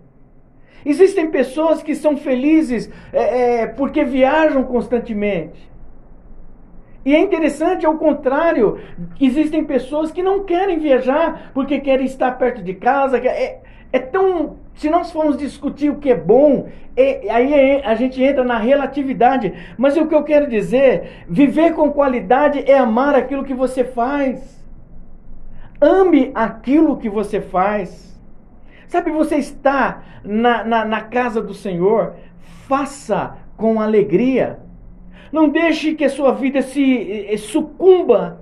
Existem 0.86 1.32
pessoas 1.32 1.82
que 1.82 1.96
são 1.96 2.16
felizes 2.16 2.90
é, 3.12 3.62
é, 3.62 3.68
porque 3.68 4.04
viajam 4.04 4.64
constantemente. 4.64 5.68
E 7.08 7.16
é 7.16 7.22
interessante, 7.22 7.86
ao 7.86 7.98
contrário, 7.98 8.80
existem 9.18 9.64
pessoas 9.64 10.12
que 10.12 10.22
não 10.22 10.44
querem 10.44 10.78
viajar 10.78 11.52
porque 11.54 11.80
querem 11.80 12.06
estar 12.06 12.32
perto 12.32 12.62
de 12.62 12.74
casa. 12.74 13.18
É, 13.18 13.62
é 13.94 13.98
tão. 13.98 14.58
Se 14.76 14.90
nós 14.90 15.10
formos 15.10 15.38
discutir 15.38 15.90
o 15.90 16.00
que 16.00 16.12
é 16.12 16.16
bom, 16.18 16.68
é, 16.98 17.32
aí 17.32 17.54
é, 17.54 17.88
a 17.88 17.96
gente 17.96 18.22
entra 18.22 18.44
na 18.44 18.58
relatividade. 18.58 19.54
Mas 19.78 19.96
o 19.96 20.06
que 20.06 20.14
eu 20.14 20.26
quero 20.26 20.50
dizer, 20.50 21.24
viver 21.30 21.74
com 21.76 21.94
qualidade 21.94 22.70
é 22.70 22.78
amar 22.78 23.16
aquilo 23.16 23.46
que 23.46 23.54
você 23.54 23.86
faz. 23.86 24.62
Ame 25.80 26.34
aquilo 26.36 26.98
que 26.98 27.10
você 27.10 27.40
faz. 27.40 28.20
Sabe, 28.86 29.12
você 29.12 29.38
está 29.38 30.04
na, 30.26 30.62
na, 30.66 30.84
na 30.84 31.02
casa 31.04 31.42
do 31.42 31.54
Senhor, 31.54 32.16
faça 32.68 33.38
com 33.56 33.80
alegria. 33.80 34.67
Não 35.32 35.50
deixe 35.50 35.94
que 35.94 36.06
a 36.06 36.10
sua 36.10 36.34
vida 36.34 36.62
se 36.62 37.28
eh, 37.30 37.38
sucumba 37.38 38.42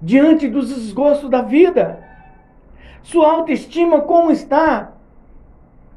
diante 0.00 0.48
dos 0.48 0.68
desgostos 0.68 1.30
da 1.30 1.42
vida. 1.42 2.02
Sua 3.02 3.30
autoestima 3.30 4.02
como 4.02 4.30
está? 4.30 4.92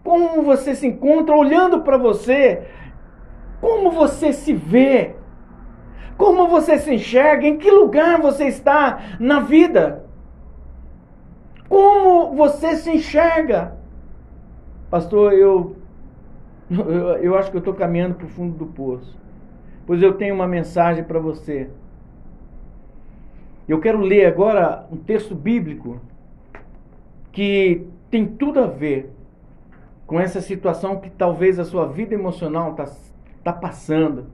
Como 0.04 0.44
você 0.44 0.76
se 0.76 0.88
encontra 0.88 1.36
olhando 1.36 1.82
para 1.82 1.98
você? 1.98 2.68
Como 3.60 3.90
você 3.90 4.34
se 4.34 4.54
vê? 4.54 5.16
Como 6.18 6.48
você 6.48 6.78
se 6.78 6.94
enxerga? 6.94 7.48
Em 7.48 7.58
que 7.58 7.70
lugar 7.70 8.22
você 8.22 8.46
está 8.46 9.18
na 9.20 9.40
vida? 9.40 10.06
Como 11.68 12.36
você 12.36 12.76
se 12.76 12.92
enxerga? 12.92 13.76
Pastor, 14.90 15.34
eu, 15.34 15.76
eu, 16.70 17.18
eu 17.18 17.38
acho 17.38 17.50
que 17.50 17.58
eu 17.58 17.60
estou 17.60 17.74
caminhando 17.74 18.16
para 18.16 18.26
o 18.26 18.30
fundo 18.30 18.56
do 18.56 18.68
poço. 18.68 19.25
Pois 19.86 20.02
eu 20.02 20.14
tenho 20.14 20.34
uma 20.34 20.48
mensagem 20.48 21.04
para 21.04 21.20
você. 21.20 21.70
Eu 23.68 23.80
quero 23.80 24.00
ler 24.00 24.26
agora 24.26 24.86
um 24.92 24.98
texto 24.98 25.34
bíblico 25.34 26.00
que 27.32 27.88
tem 28.10 28.26
tudo 28.26 28.60
a 28.60 28.68
ver 28.68 29.12
com 30.06 30.20
essa 30.20 30.40
situação 30.40 31.00
que 31.00 31.10
talvez 31.10 31.60
a 31.60 31.66
sua 31.66 31.88
vida 31.88 32.14
emocional 32.14 32.72
está 32.72 32.86
tá 33.44 33.54
passando. 33.54 34.28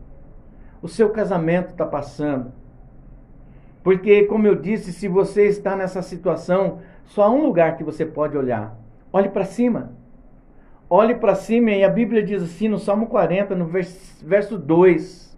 o 0.81 0.87
seu 0.87 1.09
casamento 1.11 1.71
está 1.71 1.85
passando. 1.85 2.51
Porque, 3.83 4.23
como 4.23 4.47
eu 4.47 4.55
disse, 4.55 4.91
se 4.91 5.07
você 5.07 5.47
está 5.47 5.75
nessa 5.75 6.01
situação, 6.01 6.79
só 7.05 7.23
há 7.23 7.29
um 7.29 7.43
lugar 7.43 7.77
que 7.77 7.83
você 7.83 8.05
pode 8.05 8.37
olhar. 8.37 8.75
Olhe 9.13 9.29
para 9.29 9.43
cima. 9.43 9.91
Olhe 10.89 11.15
para 11.15 11.35
cima 11.35 11.71
e 11.71 11.83
a 11.83 11.89
Bíblia 11.89 12.23
diz 12.23 12.43
assim 12.43 12.67
no 12.67 12.77
Salmo 12.77 13.07
40, 13.07 13.55
no 13.55 13.65
verso 14.23 14.57
2: 14.57 15.30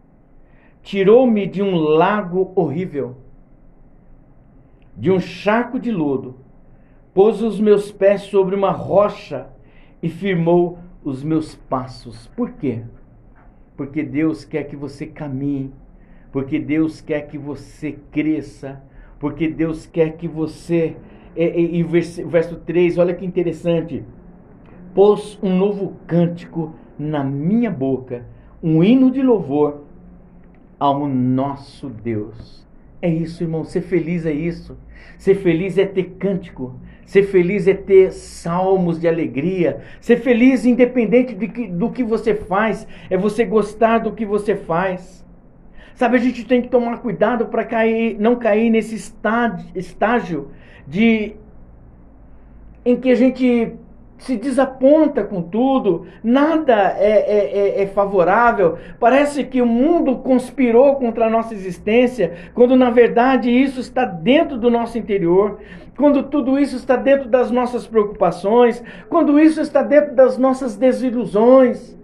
Tirou-me 0.83 1.47
de 1.47 1.63
um 1.63 1.75
lago 1.75 2.51
horrível, 2.55 3.15
de 4.97 5.09
um 5.09 5.19
charco 5.19 5.79
de 5.79 5.89
lodo, 5.89 6.35
pôs 7.13 7.41
os 7.41 7.57
meus 7.57 7.89
pés 7.89 8.23
sobre 8.23 8.53
uma 8.53 8.71
rocha 8.71 9.47
e 10.01 10.09
firmou 10.09 10.77
os 11.01 11.23
meus 11.23 11.55
passos. 11.55 12.27
Por 12.35 12.51
quê? 12.51 12.81
Porque 13.77 14.03
Deus 14.03 14.43
quer 14.43 14.65
que 14.65 14.75
você 14.75 15.07
caminhe, 15.07 15.71
porque 16.33 16.59
Deus 16.59 16.99
quer 16.99 17.27
que 17.27 17.37
você 17.37 17.93
cresça, 18.11 18.83
porque 19.19 19.47
Deus 19.47 19.85
quer 19.85 20.17
que 20.17 20.27
você. 20.27 20.97
E, 21.33 21.79
e, 21.79 21.83
verso, 21.83 22.27
verso 22.27 22.57
3, 22.57 22.97
olha 22.97 23.13
que 23.13 23.25
interessante. 23.25 24.03
Pôs 24.93 25.39
um 25.41 25.55
novo 25.55 25.93
cântico 26.05 26.75
na 26.99 27.23
minha 27.23 27.71
boca, 27.71 28.25
um 28.61 28.83
hino 28.83 29.09
de 29.09 29.21
louvor 29.21 29.85
ao 30.83 31.07
nosso 31.07 31.87
Deus. 31.87 32.67
É 33.01 33.07
isso, 33.07 33.41
irmão. 33.41 33.63
Ser 33.63 33.79
feliz 33.79 34.25
é 34.25 34.33
isso. 34.33 34.77
Ser 35.17 35.35
feliz 35.35 35.77
é 35.77 35.85
ter 35.85 36.15
cântico. 36.19 36.77
Ser 37.05 37.23
feliz 37.23 37.69
é 37.69 37.73
ter 37.73 38.11
salmos 38.11 38.99
de 38.99 39.07
alegria. 39.07 39.79
Ser 40.01 40.17
feliz, 40.17 40.65
independente 40.65 41.33
de 41.35 41.47
que, 41.47 41.67
do 41.67 41.89
que 41.89 42.03
você 42.03 42.35
faz, 42.35 42.85
é 43.09 43.15
você 43.15 43.45
gostar 43.45 43.99
do 43.99 44.11
que 44.11 44.25
você 44.25 44.57
faz. 44.57 45.25
Sabe, 45.95 46.17
a 46.17 46.19
gente 46.19 46.43
tem 46.45 46.61
que 46.61 46.67
tomar 46.67 46.97
cuidado 46.97 47.45
para 47.45 47.63
cair, 47.63 48.19
não 48.19 48.35
cair 48.35 48.69
nesse 48.69 48.95
estágio, 48.95 49.65
estágio 49.73 50.51
de 50.85 51.37
em 52.85 52.97
que 52.97 53.09
a 53.09 53.15
gente 53.15 53.71
se 54.17 54.37
desaponta 54.37 55.23
com 55.23 55.41
tudo, 55.41 56.05
nada 56.23 56.95
é, 56.97 57.11
é, 57.11 57.57
é, 57.57 57.83
é, 57.83 57.87
favorável. 57.87 58.77
Parece 58.99 59.43
que 59.43 59.61
o 59.61 59.65
mundo 59.65 60.17
conspirou 60.17 60.95
contra 60.95 61.25
a 61.25 61.29
nossa 61.29 61.53
existência, 61.53 62.33
quando 62.53 62.75
na 62.75 62.89
verdade 62.89 63.49
isso 63.49 63.79
está 63.79 64.05
dentro 64.05 64.57
do 64.57 64.69
nosso 64.69 64.97
interior, 64.97 65.59
quando 65.97 66.23
tudo 66.23 66.57
isso 66.57 66.75
está 66.75 66.95
dentro 66.95 67.29
das 67.29 67.51
nossas 67.51 67.85
preocupações, 67.85 68.83
quando 69.09 69.39
isso 69.39 69.61
está 69.61 69.83
dentro 69.83 70.15
das 70.15 70.37
nossas 70.37 70.75
desilusões. 70.75 71.97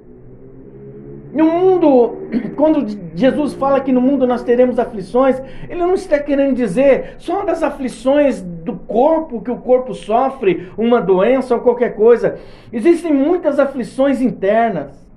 No 1.31 1.45
mundo, 1.45 2.17
quando 2.55 2.88
Jesus 3.13 3.53
fala 3.53 3.79
que 3.81 3.91
no 3.91 4.01
mundo 4.01 4.25
nós 4.25 4.41
teremos 4.41 4.79
aflições, 4.79 5.39
ele 5.69 5.79
não 5.79 5.93
está 5.93 6.17
querendo 6.17 6.55
dizer 6.55 7.15
só 7.19 7.43
das 7.43 7.62
aflições 7.62 8.41
do 8.41 8.74
corpo, 8.74 9.41
que 9.41 9.51
o 9.51 9.57
corpo 9.57 9.93
sofre, 9.93 10.71
uma 10.75 11.00
doença 11.00 11.53
ou 11.53 11.62
qualquer 11.62 11.95
coisa. 11.95 12.39
Existem 12.74 13.13
muitas 13.13 13.59
aflições 13.59 14.21
internas. 14.21 15.07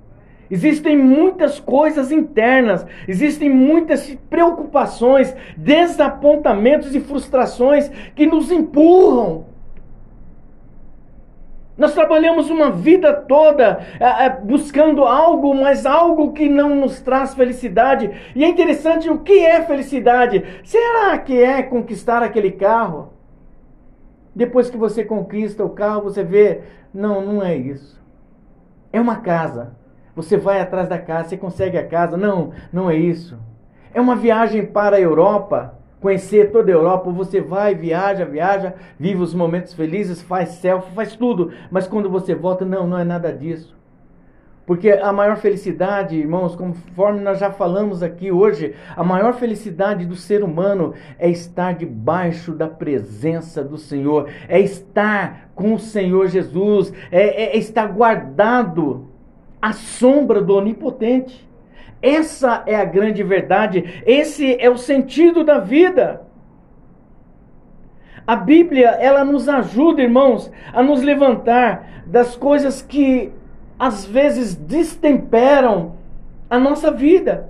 Existem 0.51 0.95
muitas 0.95 1.59
coisas 1.59 2.11
internas, 2.11 2.85
existem 3.07 3.49
muitas 3.49 4.15
preocupações, 4.29 5.35
desapontamentos 5.57 6.93
e 6.93 6.99
frustrações 6.99 7.89
que 8.13 8.27
nos 8.27 8.51
empurram 8.51 9.45
nós 11.75 11.93
trabalhamos 11.93 12.49
uma 12.49 12.69
vida 12.69 13.11
toda 13.11 13.79
é, 13.99 14.25
é, 14.25 14.29
buscando 14.29 15.03
algo, 15.03 15.55
mas 15.55 15.85
algo 15.85 16.31
que 16.31 16.47
não 16.47 16.75
nos 16.75 17.01
traz 17.01 17.33
felicidade. 17.33 18.11
E 18.35 18.43
é 18.43 18.47
interessante 18.47 19.09
o 19.09 19.19
que 19.19 19.43
é 19.43 19.63
felicidade. 19.63 20.43
Será 20.63 21.17
que 21.17 21.41
é 21.41 21.63
conquistar 21.63 22.21
aquele 22.21 22.51
carro? 22.51 23.13
Depois 24.35 24.69
que 24.69 24.77
você 24.77 25.03
conquista 25.03 25.63
o 25.63 25.69
carro, 25.69 26.03
você 26.03 26.23
vê, 26.23 26.61
não, 26.93 27.21
não 27.21 27.43
é 27.43 27.55
isso. 27.55 27.99
É 28.91 29.01
uma 29.01 29.17
casa. 29.17 29.75
Você 30.15 30.37
vai 30.37 30.61
atrás 30.61 30.87
da 30.87 30.99
casa, 30.99 31.29
você 31.29 31.37
consegue 31.37 31.77
a 31.77 31.87
casa. 31.87 32.15
Não, 32.15 32.51
não 32.71 32.89
é 32.89 32.95
isso. 32.95 33.39
É 33.93 33.99
uma 33.99 34.15
viagem 34.15 34.65
para 34.65 34.97
a 34.97 35.01
Europa 35.01 35.79
conhecer 36.03 36.51
toda 36.51 36.69
a 36.69 36.75
Europa, 36.75 37.09
você 37.09 37.39
vai, 37.39 37.73
viaja, 37.73 38.25
viaja, 38.25 38.73
vive 38.99 39.21
os 39.21 39.33
momentos 39.33 39.73
felizes, 39.73 40.21
faz 40.21 40.49
selfie, 40.49 40.93
faz 40.93 41.15
tudo, 41.15 41.53
mas 41.71 41.87
quando 41.87 42.09
você 42.09 42.35
volta, 42.35 42.65
não, 42.65 42.85
não 42.85 42.99
é 42.99 43.05
nada 43.05 43.31
disso. 43.31 43.73
Porque 44.65 44.91
a 44.91 45.13
maior 45.13 45.37
felicidade, 45.37 46.17
irmãos, 46.17 46.57
conforme 46.57 47.21
nós 47.21 47.39
já 47.39 47.51
falamos 47.51 48.03
aqui 48.03 48.33
hoje, 48.33 48.75
a 48.95 49.03
maior 49.03 49.33
felicidade 49.33 50.05
do 50.05 50.15
ser 50.15 50.43
humano 50.43 50.93
é 51.17 51.29
estar 51.29 51.73
debaixo 51.73 52.51
da 52.51 52.67
presença 52.67 53.63
do 53.63 53.77
Senhor, 53.77 54.29
é 54.49 54.59
estar 54.59 55.51
com 55.55 55.73
o 55.73 55.79
Senhor 55.79 56.27
Jesus, 56.27 56.93
é, 57.11 57.43
é, 57.43 57.55
é 57.55 57.57
estar 57.57 57.87
guardado 57.87 59.07
à 59.61 59.71
sombra 59.71 60.41
do 60.41 60.53
Onipotente. 60.53 61.47
Essa 62.01 62.63
é 62.65 62.75
a 62.75 62.85
grande 62.85 63.23
verdade, 63.23 64.03
esse 64.05 64.57
é 64.59 64.69
o 64.69 64.77
sentido 64.77 65.43
da 65.43 65.59
vida. 65.59 66.21
A 68.25 68.35
Bíblia, 68.35 68.89
ela 68.89 69.23
nos 69.25 69.49
ajuda, 69.49 70.01
irmãos, 70.01 70.51
a 70.73 70.81
nos 70.81 71.01
levantar 71.01 72.03
das 72.05 72.35
coisas 72.35 72.81
que 72.81 73.31
às 73.77 74.05
vezes 74.05 74.55
destemperam 74.55 75.95
a 76.49 76.57
nossa 76.57 76.91
vida. 76.91 77.49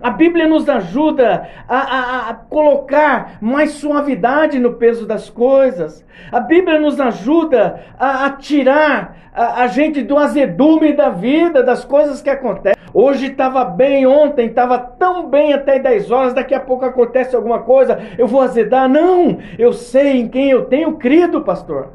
A 0.00 0.10
Bíblia 0.10 0.48
nos 0.48 0.68
ajuda 0.68 1.48
a, 1.68 1.78
a, 1.78 2.30
a, 2.30 2.34
colocar 2.34 3.38
mais 3.40 3.70
suavidade 3.72 4.58
no 4.58 4.74
peso 4.74 5.06
das 5.06 5.30
coisas. 5.30 6.04
A 6.30 6.40
Bíblia 6.40 6.80
nos 6.80 7.00
ajuda 7.00 7.84
a, 7.98 8.26
a 8.26 8.30
tirar 8.30 9.16
a, 9.32 9.62
a 9.62 9.66
gente 9.68 10.02
do 10.02 10.18
azedume 10.18 10.92
da 10.92 11.08
vida, 11.08 11.62
das 11.62 11.84
coisas 11.84 12.20
que 12.20 12.28
acontecem. 12.28 12.81
Hoje 12.94 13.26
estava 13.26 13.64
bem, 13.64 14.06
ontem 14.06 14.46
estava 14.46 14.78
tão 14.78 15.28
bem 15.28 15.52
até 15.52 15.78
10 15.78 16.10
horas, 16.10 16.34
daqui 16.34 16.54
a 16.54 16.60
pouco 16.60 16.84
acontece 16.84 17.34
alguma 17.34 17.60
coisa, 17.60 17.98
eu 18.18 18.26
vou 18.26 18.42
azedar. 18.42 18.88
Não, 18.88 19.38
eu 19.58 19.72
sei 19.72 20.20
em 20.20 20.28
quem 20.28 20.50
eu 20.50 20.66
tenho 20.66 20.96
crido, 20.96 21.40
pastor. 21.40 21.88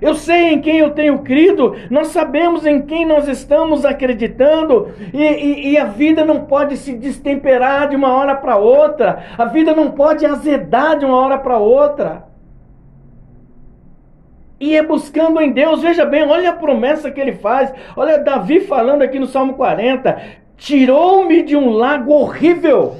Eu 0.00 0.14
sei 0.14 0.54
em 0.54 0.60
quem 0.60 0.78
eu 0.78 0.90
tenho 0.90 1.18
crido, 1.18 1.76
nós 1.90 2.08
sabemos 2.08 2.64
em 2.64 2.80
quem 2.80 3.04
nós 3.04 3.28
estamos 3.28 3.84
acreditando, 3.84 4.88
e, 5.12 5.22
e, 5.22 5.72
e 5.72 5.78
a 5.78 5.84
vida 5.84 6.24
não 6.24 6.46
pode 6.46 6.78
se 6.78 6.94
destemperar 6.94 7.88
de 7.88 7.96
uma 7.96 8.14
hora 8.14 8.34
para 8.34 8.56
outra, 8.56 9.22
a 9.36 9.44
vida 9.44 9.74
não 9.74 9.90
pode 9.90 10.24
azedar 10.24 10.98
de 10.98 11.04
uma 11.04 11.16
hora 11.16 11.36
para 11.36 11.58
outra. 11.58 12.29
E 14.60 14.76
é 14.76 14.82
buscando 14.82 15.40
em 15.40 15.50
Deus, 15.50 15.80
veja 15.80 16.04
bem, 16.04 16.22
olha 16.22 16.50
a 16.50 16.54
promessa 16.54 17.10
que 17.10 17.18
ele 17.18 17.32
faz, 17.32 17.72
olha 17.96 18.18
Davi 18.18 18.60
falando 18.60 19.00
aqui 19.00 19.18
no 19.18 19.26
Salmo 19.26 19.54
40: 19.54 20.20
tirou-me 20.58 21.42
de 21.42 21.56
um 21.56 21.70
lago 21.70 22.12
horrível. 22.12 22.96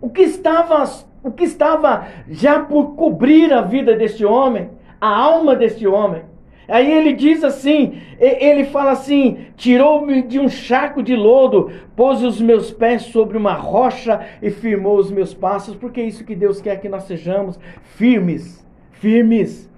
O 0.00 0.08
que 0.08 0.22
estava 0.22 0.84
o 1.22 1.30
que 1.30 1.44
estava 1.44 2.06
já 2.28 2.60
por 2.60 2.94
cobrir 2.94 3.52
a 3.52 3.60
vida 3.60 3.94
deste 3.94 4.24
homem, 4.24 4.70
a 5.00 5.08
alma 5.08 5.54
deste 5.54 5.86
homem. 5.86 6.22
Aí 6.68 6.90
ele 6.90 7.12
diz 7.12 7.42
assim: 7.42 8.00
ele 8.18 8.64
fala 8.64 8.92
assim: 8.92 9.46
tirou-me 9.56 10.22
de 10.22 10.38
um 10.38 10.48
charco 10.48 11.02
de 11.02 11.16
lodo, 11.16 11.70
pôs 11.96 12.22
os 12.22 12.40
meus 12.40 12.70
pés 12.70 13.02
sobre 13.02 13.36
uma 13.36 13.54
rocha 13.54 14.20
e 14.40 14.50
firmou 14.50 14.98
os 14.98 15.10
meus 15.10 15.34
passos, 15.34 15.74
porque 15.74 16.00
é 16.00 16.04
isso 16.04 16.24
que 16.24 16.34
Deus 16.34 16.60
quer 16.60 16.80
que 16.80 16.88
nós 16.88 17.04
sejamos 17.04 17.58
firmes, 17.96 18.66
firmes. 19.00 19.68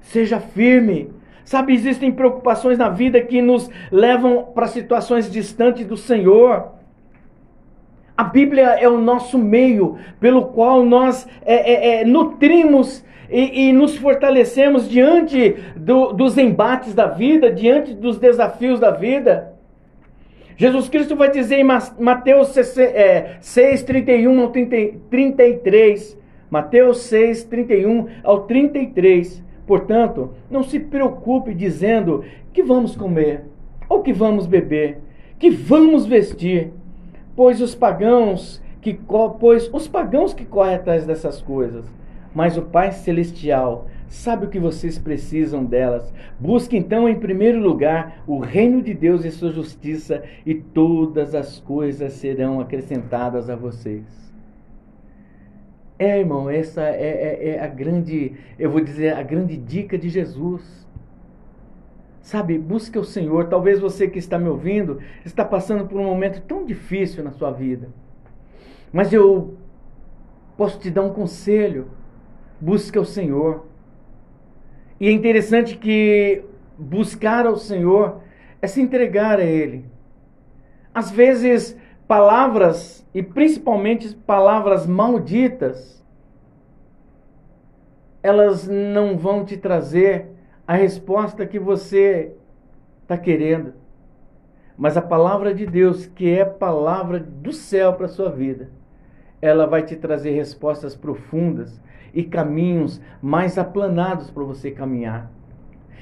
Seja 0.00 0.38
firme. 0.38 1.10
Sabe, 1.44 1.74
existem 1.74 2.10
preocupações 2.10 2.78
na 2.78 2.88
vida 2.88 3.20
que 3.20 3.42
nos 3.42 3.70
levam 3.90 4.44
para 4.54 4.66
situações 4.66 5.30
distantes 5.30 5.86
do 5.86 5.96
Senhor. 5.96 6.72
A 8.16 8.24
Bíblia 8.24 8.78
é 8.80 8.88
o 8.88 8.98
nosso 8.98 9.36
meio 9.38 9.98
pelo 10.20 10.46
qual 10.46 10.84
nós 10.84 11.28
é, 11.44 11.54
é, 11.54 12.00
é, 12.00 12.04
nutrimos 12.04 13.04
e, 13.28 13.68
e, 13.68 13.72
nos 13.72 13.96
fortalecemos 13.96 14.88
diante 14.88 15.56
do, 15.76 16.12
dos 16.12 16.38
embates 16.38 16.94
da 16.94 17.06
vida, 17.06 17.50
diante 17.50 17.92
dos 17.92 18.18
desafios 18.18 18.78
da 18.78 18.90
vida. 18.90 19.52
Jesus 20.56 20.88
Cristo 20.88 21.16
vai 21.16 21.30
dizer 21.30 21.56
em 21.56 21.64
Mateus 21.98 22.56
6, 23.40 23.82
31 23.82 24.38
é, 24.38 24.42
ao 24.42 24.48
30, 24.50 24.98
33. 25.10 26.23
Mateus 26.54 26.98
6, 26.98 27.46
31 27.46 28.06
ao 28.22 28.42
33. 28.42 29.42
Portanto, 29.66 30.30
não 30.48 30.62
se 30.62 30.78
preocupe 30.78 31.52
dizendo 31.52 32.22
que 32.52 32.62
vamos 32.62 32.94
comer, 32.94 33.42
ou 33.88 34.02
que 34.02 34.12
vamos 34.12 34.46
beber, 34.46 34.98
que 35.36 35.50
vamos 35.50 36.06
vestir 36.06 36.70
pois 37.34 37.60
os 37.60 37.74
pagãos 37.74 38.62
que 38.80 38.96
pois 39.40 39.68
os 39.72 39.88
pagãos 39.88 40.32
que 40.32 40.44
correm 40.44 40.76
atrás 40.76 41.04
dessas 41.04 41.42
coisas, 41.42 41.84
mas 42.32 42.56
o 42.56 42.62
Pai 42.62 42.92
celestial 42.92 43.88
sabe 44.06 44.46
o 44.46 44.48
que 44.48 44.60
vocês 44.60 44.96
precisam 44.96 45.64
delas. 45.64 46.14
Busque 46.38 46.76
então 46.76 47.08
em 47.08 47.18
primeiro 47.18 47.58
lugar 47.58 48.22
o 48.28 48.38
reino 48.38 48.80
de 48.80 48.94
Deus 48.94 49.24
e 49.24 49.32
sua 49.32 49.50
justiça, 49.50 50.22
e 50.46 50.54
todas 50.54 51.34
as 51.34 51.58
coisas 51.58 52.12
serão 52.12 52.60
acrescentadas 52.60 53.50
a 53.50 53.56
vocês. 53.56 54.23
É, 56.04 56.18
irmão, 56.18 56.50
essa 56.50 56.82
é, 56.82 57.38
é, 57.40 57.48
é 57.52 57.64
a 57.64 57.66
grande, 57.66 58.34
eu 58.58 58.70
vou 58.70 58.82
dizer, 58.82 59.14
a 59.14 59.22
grande 59.22 59.56
dica 59.56 59.96
de 59.96 60.10
Jesus. 60.10 60.86
Sabe, 62.20 62.58
busque 62.58 62.98
o 62.98 63.04
Senhor. 63.04 63.46
Talvez 63.48 63.80
você 63.80 64.06
que 64.06 64.18
está 64.18 64.38
me 64.38 64.50
ouvindo 64.50 65.00
está 65.24 65.46
passando 65.46 65.86
por 65.86 65.98
um 65.98 66.04
momento 66.04 66.42
tão 66.42 66.66
difícil 66.66 67.24
na 67.24 67.30
sua 67.30 67.50
vida. 67.50 67.88
Mas 68.92 69.14
eu 69.14 69.54
posso 70.58 70.78
te 70.78 70.90
dar 70.90 71.00
um 71.00 71.14
conselho. 71.14 71.88
Busque 72.60 72.98
o 72.98 73.04
Senhor. 73.06 73.64
E 75.00 75.08
é 75.08 75.10
interessante 75.10 75.78
que 75.78 76.44
buscar 76.78 77.46
ao 77.46 77.56
Senhor 77.56 78.20
é 78.60 78.66
se 78.66 78.82
entregar 78.82 79.38
a 79.38 79.44
Ele. 79.44 79.86
Às 80.94 81.10
vezes, 81.10 81.74
palavras, 82.06 83.06
e 83.14 83.22
principalmente 83.22 84.14
palavras 84.14 84.86
malditas, 84.86 86.04
elas 88.22 88.66
não 88.66 89.16
vão 89.16 89.44
te 89.44 89.56
trazer 89.56 90.28
a 90.66 90.74
resposta 90.74 91.46
que 91.46 91.58
você 91.58 92.32
está 93.02 93.18
querendo. 93.18 93.74
Mas 94.76 94.96
a 94.96 95.02
palavra 95.02 95.54
de 95.54 95.66
Deus, 95.66 96.06
que 96.06 96.30
é 96.30 96.44
palavra 96.44 97.20
do 97.20 97.52
céu 97.52 97.92
para 97.92 98.06
a 98.06 98.08
sua 98.08 98.30
vida, 98.30 98.70
ela 99.40 99.66
vai 99.66 99.82
te 99.82 99.94
trazer 99.94 100.30
respostas 100.30 100.96
profundas 100.96 101.80
e 102.14 102.22
caminhos 102.22 103.00
mais 103.20 103.58
aplanados 103.58 104.30
para 104.30 104.42
você 104.42 104.70
caminhar. 104.70 105.30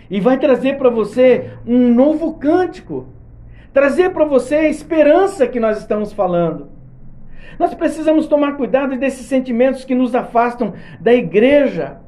E 0.08 0.20
vai 0.20 0.38
trazer 0.38 0.78
para 0.78 0.90
você 0.90 1.50
um 1.66 1.92
novo 1.92 2.34
cântico, 2.34 3.06
trazer 3.72 4.10
para 4.10 4.24
você 4.24 4.56
a 4.56 4.68
esperança 4.68 5.46
que 5.46 5.60
nós 5.60 5.78
estamos 5.78 6.12
falando. 6.12 6.68
Nós 7.58 7.74
precisamos 7.74 8.26
tomar 8.26 8.56
cuidado 8.56 8.96
desses 8.96 9.26
sentimentos 9.26 9.84
que 9.84 9.94
nos 9.94 10.14
afastam 10.14 10.74
da 11.00 11.12
igreja. 11.12 11.98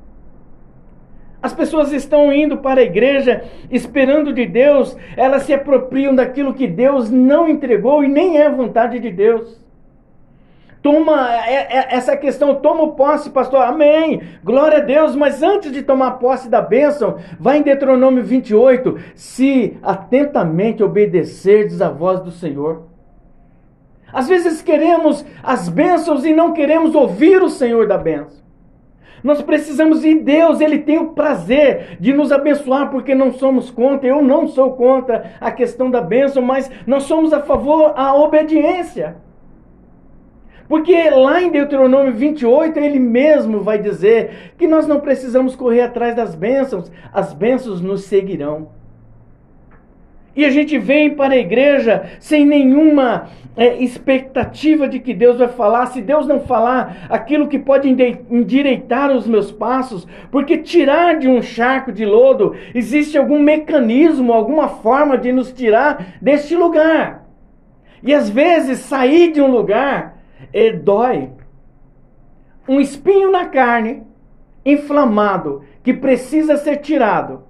As 1.42 1.52
pessoas 1.52 1.92
estão 1.92 2.32
indo 2.32 2.58
para 2.58 2.80
a 2.80 2.84
igreja 2.84 3.44
esperando 3.70 4.32
de 4.32 4.46
Deus, 4.46 4.96
elas 5.16 5.42
se 5.42 5.52
apropriam 5.52 6.14
daquilo 6.14 6.54
que 6.54 6.66
Deus 6.66 7.10
não 7.10 7.46
entregou 7.46 8.02
e 8.02 8.08
nem 8.08 8.38
é 8.38 8.48
vontade 8.48 8.98
de 8.98 9.10
Deus. 9.10 9.63
Toma 10.84 11.34
é, 11.46 11.78
é, 11.78 11.94
essa 11.94 12.14
questão, 12.14 12.56
toma 12.56 12.92
posse, 12.92 13.30
pastor. 13.30 13.62
Amém. 13.62 14.20
Glória 14.44 14.76
a 14.76 14.82
Deus. 14.82 15.16
Mas 15.16 15.42
antes 15.42 15.72
de 15.72 15.80
tomar 15.80 16.18
posse 16.18 16.46
da 16.46 16.60
bênção, 16.60 17.16
vai 17.40 17.56
em 17.56 17.62
Deuteronômio 17.62 18.22
28. 18.22 18.98
Se 19.14 19.78
atentamente 19.82 20.82
obedecerdes 20.82 21.80
a 21.80 21.88
voz 21.88 22.20
do 22.20 22.30
Senhor. 22.30 22.82
Às 24.12 24.28
vezes 24.28 24.60
queremos 24.60 25.24
as 25.42 25.70
bênçãos 25.70 26.22
e 26.22 26.34
não 26.34 26.52
queremos 26.52 26.94
ouvir 26.94 27.42
o 27.42 27.48
Senhor 27.48 27.88
da 27.88 27.96
bênção. 27.96 28.44
Nós 29.22 29.40
precisamos 29.40 30.04
ir 30.04 30.16
Deus, 30.16 30.60
Ele 30.60 30.80
tem 30.80 30.98
o 30.98 31.14
prazer 31.14 31.96
de 31.98 32.12
nos 32.12 32.30
abençoar, 32.30 32.90
porque 32.90 33.14
não 33.14 33.32
somos 33.32 33.70
contra, 33.70 34.06
eu 34.06 34.20
não 34.20 34.46
sou 34.46 34.72
contra 34.72 35.32
a 35.40 35.50
questão 35.50 35.90
da 35.90 36.02
bênção, 36.02 36.42
mas 36.42 36.70
nós 36.86 37.04
somos 37.04 37.32
a 37.32 37.40
favor 37.40 37.94
da 37.94 38.14
obediência. 38.14 39.16
Porque 40.68 41.10
lá 41.10 41.42
em 41.42 41.50
Deuteronômio 41.50 42.12
28, 42.12 42.78
ele 42.78 42.98
mesmo 42.98 43.60
vai 43.60 43.78
dizer 43.78 44.54
que 44.56 44.66
nós 44.66 44.86
não 44.86 45.00
precisamos 45.00 45.54
correr 45.54 45.82
atrás 45.82 46.14
das 46.14 46.34
bênçãos, 46.34 46.90
as 47.12 47.32
bênçãos 47.32 47.80
nos 47.80 48.04
seguirão. 48.04 48.68
E 50.36 50.44
a 50.44 50.50
gente 50.50 50.76
vem 50.78 51.10
para 51.10 51.34
a 51.34 51.38
igreja 51.38 52.10
sem 52.18 52.44
nenhuma 52.44 53.28
é, 53.56 53.76
expectativa 53.76 54.88
de 54.88 54.98
que 54.98 55.14
Deus 55.14 55.38
vai 55.38 55.46
falar. 55.46 55.86
Se 55.86 56.00
Deus 56.00 56.26
não 56.26 56.40
falar 56.40 57.06
aquilo 57.08 57.46
que 57.46 57.58
pode 57.58 57.88
endireitar 57.88 59.12
os 59.12 59.28
meus 59.28 59.52
passos, 59.52 60.08
porque 60.32 60.58
tirar 60.58 61.18
de 61.18 61.28
um 61.28 61.40
charco 61.40 61.92
de 61.92 62.04
lodo, 62.04 62.56
existe 62.74 63.16
algum 63.16 63.38
mecanismo, 63.38 64.32
alguma 64.32 64.68
forma 64.68 65.16
de 65.16 65.30
nos 65.30 65.52
tirar 65.52 66.16
deste 66.20 66.56
lugar. 66.56 67.24
E 68.02 68.12
às 68.12 68.28
vezes 68.28 68.80
sair 68.80 69.30
de 69.30 69.40
um 69.40 69.50
lugar 69.50 70.13
e 70.52 70.72
dói. 70.72 71.30
Um 72.68 72.80
espinho 72.80 73.30
na 73.30 73.46
carne, 73.46 74.02
inflamado, 74.64 75.62
que 75.82 75.92
precisa 75.92 76.56
ser 76.56 76.78
tirado. 76.78 77.42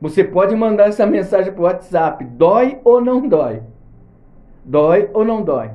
Você 0.00 0.22
pode 0.22 0.54
mandar 0.54 0.88
essa 0.88 1.06
mensagem 1.06 1.52
para 1.52 1.60
o 1.60 1.64
WhatsApp: 1.64 2.24
dói 2.24 2.78
ou 2.84 3.00
não 3.00 3.26
dói? 3.26 3.62
Dói 4.64 5.10
ou 5.12 5.24
não 5.24 5.42
dói? 5.42 5.70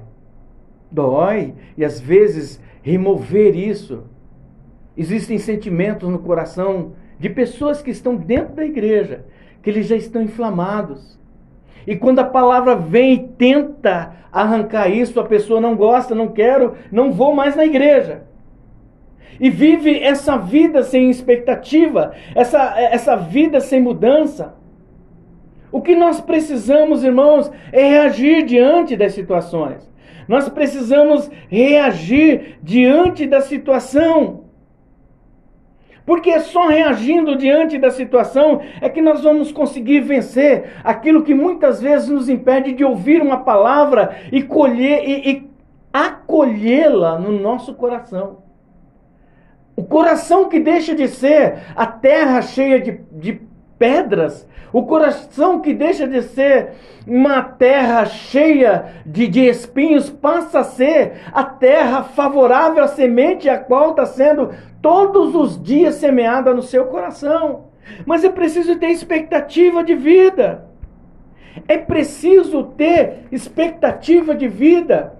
Dói. 0.91 1.53
E 1.77 1.83
às 1.83 1.99
vezes 1.99 2.61
remover 2.81 3.55
isso. 3.55 4.03
Existem 4.95 5.37
sentimentos 5.37 6.09
no 6.09 6.19
coração 6.19 6.93
de 7.19 7.29
pessoas 7.29 7.81
que 7.81 7.91
estão 7.91 8.15
dentro 8.15 8.55
da 8.55 8.65
igreja, 8.65 9.25
que 9.61 9.69
eles 9.69 9.87
já 9.87 9.95
estão 9.95 10.21
inflamados. 10.21 11.18
E 11.85 11.95
quando 11.95 12.19
a 12.19 12.23
palavra 12.23 12.75
vem 12.75 13.13
e 13.13 13.27
tenta 13.37 14.13
arrancar 14.31 14.89
isso, 14.89 15.19
a 15.19 15.25
pessoa 15.25 15.59
não 15.59 15.75
gosta, 15.75 16.13
não 16.13 16.27
quero, 16.27 16.75
não 16.91 17.11
vou 17.11 17.33
mais 17.33 17.55
na 17.55 17.65
igreja. 17.65 18.23
E 19.39 19.49
vive 19.49 19.97
essa 20.03 20.37
vida 20.37 20.83
sem 20.83 21.09
expectativa, 21.09 22.13
essa, 22.35 22.79
essa 22.79 23.15
vida 23.15 23.59
sem 23.59 23.81
mudança. 23.81 24.53
O 25.71 25.81
que 25.81 25.95
nós 25.95 26.19
precisamos, 26.19 27.03
irmãos, 27.03 27.51
é 27.71 27.83
reagir 27.87 28.43
diante 28.43 28.95
das 28.95 29.13
situações. 29.13 29.89
Nós 30.27 30.49
precisamos 30.49 31.29
reagir 31.47 32.59
diante 32.61 33.25
da 33.25 33.41
situação. 33.41 34.38
Porque 36.09 36.39
só 36.39 36.65
reagindo 36.65 37.35
diante 37.35 37.77
da 37.77 37.91
situação 37.91 38.61
é 38.81 38.89
que 38.89 38.99
nós 38.99 39.21
vamos 39.21 39.51
conseguir 39.51 39.99
vencer 39.99 40.71
aquilo 40.83 41.21
que 41.21 41.35
muitas 41.35 41.79
vezes 41.79 42.09
nos 42.09 42.27
impede 42.27 42.73
de 42.73 42.83
ouvir 42.83 43.21
uma 43.21 43.43
palavra 43.43 44.17
e 44.31 44.41
colher 44.41 45.07
e, 45.07 45.29
e 45.29 45.49
acolhê-la 45.93 47.19
no 47.19 47.31
nosso 47.31 47.75
coração. 47.75 48.39
O 49.75 49.83
coração 49.83 50.49
que 50.49 50.59
deixa 50.59 50.95
de 50.95 51.07
ser 51.07 51.59
a 51.75 51.85
terra 51.85 52.41
cheia 52.41 52.81
de, 52.81 52.99
de 53.11 53.41
pedras, 53.79 54.47
o 54.71 54.83
coração 54.83 55.61
que 55.61 55.73
deixa 55.73 56.07
de 56.07 56.21
ser 56.21 56.73
uma 57.07 57.41
terra 57.41 58.05
cheia 58.05 59.01
de, 59.05 59.27
de 59.27 59.47
espinhos, 59.47 60.09
passa 60.09 60.59
a 60.59 60.63
ser 60.63 61.13
a 61.31 61.43
terra 61.43 62.03
favorável 62.03 62.83
à 62.83 62.87
semente, 62.87 63.49
a 63.49 63.57
qual 63.57 63.91
está 63.91 64.05
sendo 64.05 64.51
todos 64.81 65.33
os 65.33 65.61
dias 65.61 65.95
semeada 65.95 66.53
no 66.53 66.61
seu 66.61 66.85
coração. 66.85 67.69
Mas 68.05 68.23
é 68.23 68.29
preciso 68.29 68.77
ter 68.77 68.89
expectativa 68.89 69.83
de 69.83 69.95
vida. 69.95 70.65
É 71.67 71.77
preciso 71.77 72.63
ter 72.63 73.25
expectativa 73.31 74.35
de 74.35 74.47
vida. 74.47 75.17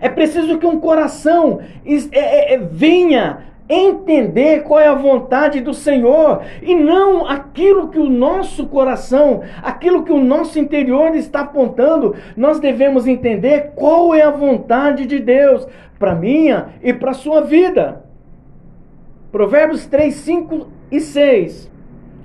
É 0.00 0.08
preciso 0.08 0.58
que 0.58 0.66
um 0.66 0.80
coração 0.80 1.60
é, 1.84 2.18
é, 2.18 2.54
é, 2.54 2.58
venha 2.58 3.53
entender 3.68 4.62
qual 4.62 4.78
é 4.78 4.86
a 4.86 4.94
vontade 4.94 5.60
do 5.60 5.72
Senhor 5.72 6.42
e 6.62 6.74
não 6.74 7.26
aquilo 7.26 7.88
que 7.88 7.98
o 7.98 8.10
nosso 8.10 8.66
coração, 8.66 9.42
aquilo 9.62 10.02
que 10.02 10.12
o 10.12 10.22
nosso 10.22 10.58
interior 10.58 11.14
está 11.14 11.40
apontando. 11.40 12.14
Nós 12.36 12.60
devemos 12.60 13.06
entender 13.06 13.72
qual 13.74 14.14
é 14.14 14.22
a 14.22 14.30
vontade 14.30 15.06
de 15.06 15.18
Deus 15.18 15.66
para 15.98 16.14
minha 16.14 16.68
e 16.82 16.92
para 16.92 17.14
sua 17.14 17.40
vida. 17.40 18.04
Provérbios 19.32 19.86
3, 19.86 20.14
5 20.14 20.68
e 20.90 21.00
6. 21.00 21.72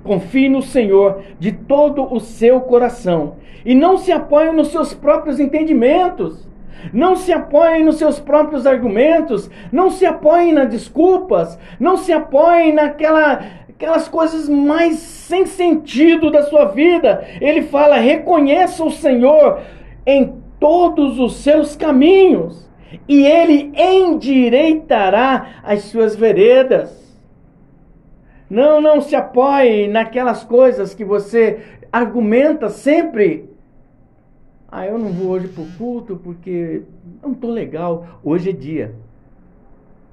Confie 0.04 0.48
no 0.48 0.62
Senhor 0.62 1.22
de 1.38 1.52
todo 1.52 2.12
o 2.12 2.20
seu 2.20 2.60
coração 2.60 3.36
e 3.64 3.74
não 3.74 3.98
se 3.98 4.12
apoie 4.12 4.50
nos 4.52 4.68
seus 4.68 4.94
próprios 4.94 5.40
entendimentos. 5.40 6.49
Não 6.92 7.16
se 7.16 7.32
apoiem 7.32 7.84
nos 7.84 7.96
seus 7.96 8.18
próprios 8.18 8.66
argumentos, 8.66 9.50
não 9.70 9.90
se 9.90 10.06
apoiem 10.06 10.52
nas 10.52 10.68
desculpas, 10.68 11.58
não 11.78 11.96
se 11.96 12.12
apoiem 12.12 12.72
naquela 12.72 13.40
aquelas 13.80 14.08
coisas 14.08 14.46
mais 14.46 14.96
sem 14.96 15.46
sentido 15.46 16.30
da 16.30 16.42
sua 16.42 16.66
vida. 16.66 17.26
Ele 17.40 17.62
fala: 17.62 17.96
reconheça 17.96 18.84
o 18.84 18.90
Senhor 18.90 19.60
em 20.06 20.34
todos 20.60 21.18
os 21.18 21.36
seus 21.36 21.74
caminhos, 21.74 22.68
e 23.08 23.24
ele 23.24 23.72
endireitará 23.74 25.62
as 25.62 25.84
suas 25.84 26.14
veredas. 26.14 27.00
Não, 28.50 28.80
não 28.80 29.00
se 29.00 29.16
apoie 29.16 29.88
naquelas 29.88 30.44
coisas 30.44 30.92
que 30.92 31.04
você 31.04 31.60
argumenta 31.92 32.68
sempre 32.68 33.48
ah, 34.72 34.86
eu 34.86 34.98
não 34.98 35.08
vou 35.08 35.32
hoje 35.32 35.48
para 35.48 35.62
o 35.64 35.66
culto 35.76 36.16
porque 36.16 36.82
não 37.20 37.32
estou 37.32 37.50
legal. 37.50 38.20
Hoje 38.22 38.50
é 38.50 38.52
dia. 38.52 38.94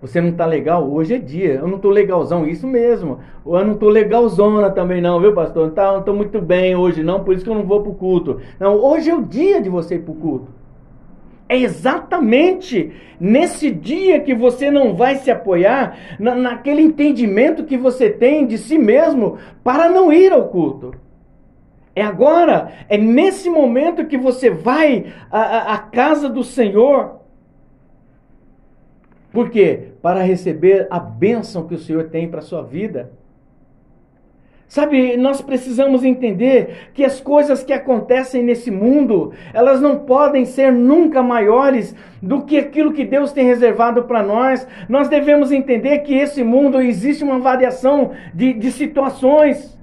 Você 0.02 0.20
não 0.20 0.32
tá 0.32 0.46
legal? 0.46 0.90
Hoje 0.90 1.14
é 1.14 1.20
dia. 1.20 1.56
Eu 1.56 1.68
não 1.68 1.78
tô 1.78 1.90
legalzão, 1.90 2.48
isso 2.48 2.66
mesmo. 2.68 3.20
Eu 3.46 3.64
não 3.64 3.76
tô 3.76 3.88
legalzona 3.88 4.72
também 4.72 5.00
não, 5.00 5.20
viu, 5.20 5.34
pastor? 5.34 5.72
Tá, 5.72 5.94
não 5.94 6.02
tô 6.02 6.14
muito 6.14 6.42
bem 6.42 6.76
hoje 6.76 7.04
não, 7.04 7.24
por 7.24 7.36
isso 7.36 7.44
que 7.44 7.50
eu 7.50 7.56
não 7.56 7.66
vou 7.66 7.84
pro 7.84 7.94
culto. 7.94 8.42
Não, 8.60 8.76
hoje 8.76 9.12
é 9.12 9.16
o 9.16 9.24
dia 9.24 9.62
de 9.62 9.70
você 9.70 9.96
ir 9.96 10.00
pro 10.02 10.16
culto. 10.16 10.48
É 11.50 11.58
exatamente 11.58 12.92
nesse 13.20 13.72
dia 13.72 14.20
que 14.20 14.34
você 14.34 14.70
não 14.70 14.96
vai 14.96 15.16
se 15.18 15.32
apoiar 15.32 15.98
na, 16.20 16.36
naquele 16.36 16.82
entendimento 16.82 17.64
que 17.64 17.78
você 17.78 18.10
tem 18.10 18.46
de 18.46 18.58
si 18.58 18.78
mesmo 18.78 19.38
para 19.64 19.88
não 19.88 20.12
ir 20.12 20.34
ao 20.34 20.50
culto. 20.50 20.92
É 21.98 22.04
agora, 22.04 22.74
é 22.88 22.96
nesse 22.96 23.50
momento 23.50 24.06
que 24.06 24.20
você 24.20 24.52
vai 24.52 25.12
à, 25.32 25.74
à 25.74 25.78
casa 25.80 26.30
do 26.30 26.44
Senhor. 26.44 27.22
Por 29.32 29.50
quê? 29.50 29.94
Para 30.00 30.22
receber 30.22 30.86
a 30.92 31.00
bênção 31.00 31.68
que 31.68 31.74
o 31.74 31.80
Senhor 31.80 32.04
tem 32.10 32.30
para 32.30 32.38
a 32.38 32.44
sua 32.44 32.62
vida. 32.62 33.12
Sabe, 34.68 35.18
nós 35.18 35.42
precisamos 35.42 36.04
entender 36.04 36.92
que 36.94 37.04
as 37.04 37.20
coisas 37.20 37.64
que 37.64 37.74
acontecem 37.74 38.44
nesse 38.44 38.70
mundo, 38.70 39.34
elas 39.52 39.82
não 39.82 39.98
podem 39.98 40.46
ser 40.46 40.72
nunca 40.72 41.24
maiores 41.24 41.96
do 42.22 42.44
que 42.44 42.60
aquilo 42.60 42.94
que 42.94 43.06
Deus 43.06 43.32
tem 43.32 43.48
reservado 43.48 44.04
para 44.04 44.22
nós. 44.22 44.68
Nós 44.88 45.10
devemos 45.10 45.52
entender 45.52 46.00
que 46.00 46.14
esse 46.14 46.44
mundo 46.44 46.80
existe 46.80 47.24
uma 47.24 47.40
variação 47.40 48.12
de, 48.36 48.54
de 48.54 48.72
situações. 48.72 49.77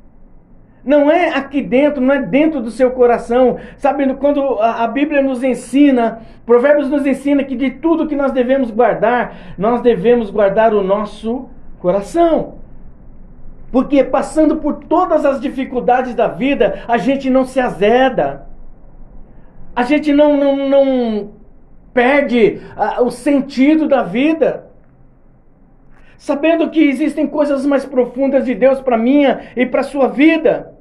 Não 0.85 1.11
é 1.11 1.31
aqui 1.31 1.63
dentro, 1.63 2.03
não 2.03 2.15
é 2.15 2.21
dentro 2.21 2.61
do 2.61 2.71
seu 2.71 2.91
coração. 2.91 3.57
Sabe, 3.79 4.13
quando 4.15 4.59
a, 4.61 4.87
Bíblia 4.87 5.23
nos 5.23 5.43
ensina, 5.43 6.21
Provérbios 6.45 6.91
nos 6.91 7.07
ensina 7.07 7.43
que 7.43 7.57
de 7.57 7.71
tudo 7.71 8.07
que 8.07 8.15
nós 8.15 8.33
devemos 8.33 8.71
guardar, 8.71 9.55
nós 9.57 9.81
devemos 9.81 10.31
guardar 10.31 10.75
o 10.75 10.83
nosso 10.83 11.49
coração. 11.79 12.57
Porque 13.73 14.05
passando 14.05 14.57
por 14.57 14.85
todas 14.85 15.25
as 15.25 15.41
dificuldades 15.41 16.15
da 16.15 16.29
vida, 16.29 16.83
a 16.87 16.99
gente 16.99 17.31
não 17.31 17.45
se 17.45 17.59
azeda. 17.59 18.47
A 19.75 19.85
gente 19.85 20.13
não, 20.13 20.37
não, 20.37 20.69
não 20.69 21.31
perde 21.95 22.61
o 23.01 23.11
sentido 23.11 23.89
da 23.89 24.03
vida. 24.03 24.67
Sabendo 26.19 26.71
que 26.71 26.83
existem 26.83 27.27
coisas 27.27 27.65
mais 27.65 27.87
profundas 27.87 28.45
de 28.45 28.55
Deus 28.55 28.81
para 28.81 28.99
minha 28.99 29.47
e 29.57 29.65
para 29.65 29.83
sua 29.83 30.09
vida. 30.09 30.74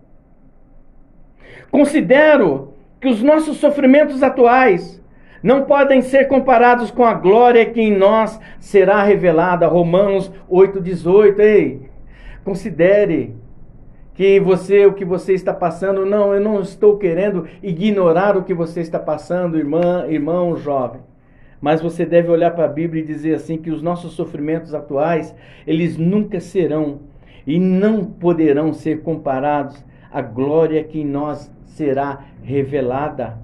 Considero 1.73 2.75
que 3.01 3.07
os 3.07 3.23
nossos 3.23 3.57
sofrimentos 3.57 4.21
atuais 4.21 5.01
não 5.41 5.63
podem 5.63 6.03
ser 6.03 6.27
comparados 6.27 6.91
com 6.91 7.03
a 7.03 7.15
glória 7.15 7.65
que 7.65 7.81
em 7.81 7.97
nós 7.97 8.39
será 8.59 9.01
revelada. 9.01 9.65
Romanos 9.65 10.31
8,18. 10.47 11.39
Ei, 11.39 11.81
Considere 12.43 13.33
que 14.13 14.39
você, 14.39 14.86
o 14.86 14.93
que 14.93 15.03
você 15.03 15.33
está 15.33 15.51
passando, 15.51 16.05
não, 16.05 16.31
eu 16.31 16.39
não 16.39 16.62
estou 16.62 16.99
querendo 16.99 17.47
ignorar 17.63 18.38
o 18.38 18.43
que 18.43 18.53
você 18.53 18.79
está 18.79 18.99
passando, 18.99 19.57
irmã, 19.57 20.05
irmão 20.07 20.55
jovem. 20.55 21.01
Mas 21.59 21.81
você 21.81 22.05
deve 22.05 22.29
olhar 22.29 22.51
para 22.51 22.65
a 22.65 22.71
Bíblia 22.71 23.01
e 23.01 23.07
dizer 23.07 23.33
assim 23.33 23.57
que 23.57 23.71
os 23.71 23.81
nossos 23.81 24.13
sofrimentos 24.13 24.75
atuais, 24.75 25.33
eles 25.65 25.97
nunca 25.97 26.39
serão 26.39 26.99
e 27.47 27.59
não 27.59 28.05
poderão 28.05 28.73
ser 28.73 29.01
comparados 29.01 29.83
à 30.12 30.21
glória 30.21 30.83
que 30.83 30.99
em 30.99 31.05
nós 31.05 31.51
será 31.75 32.25
revelada. 32.43 33.38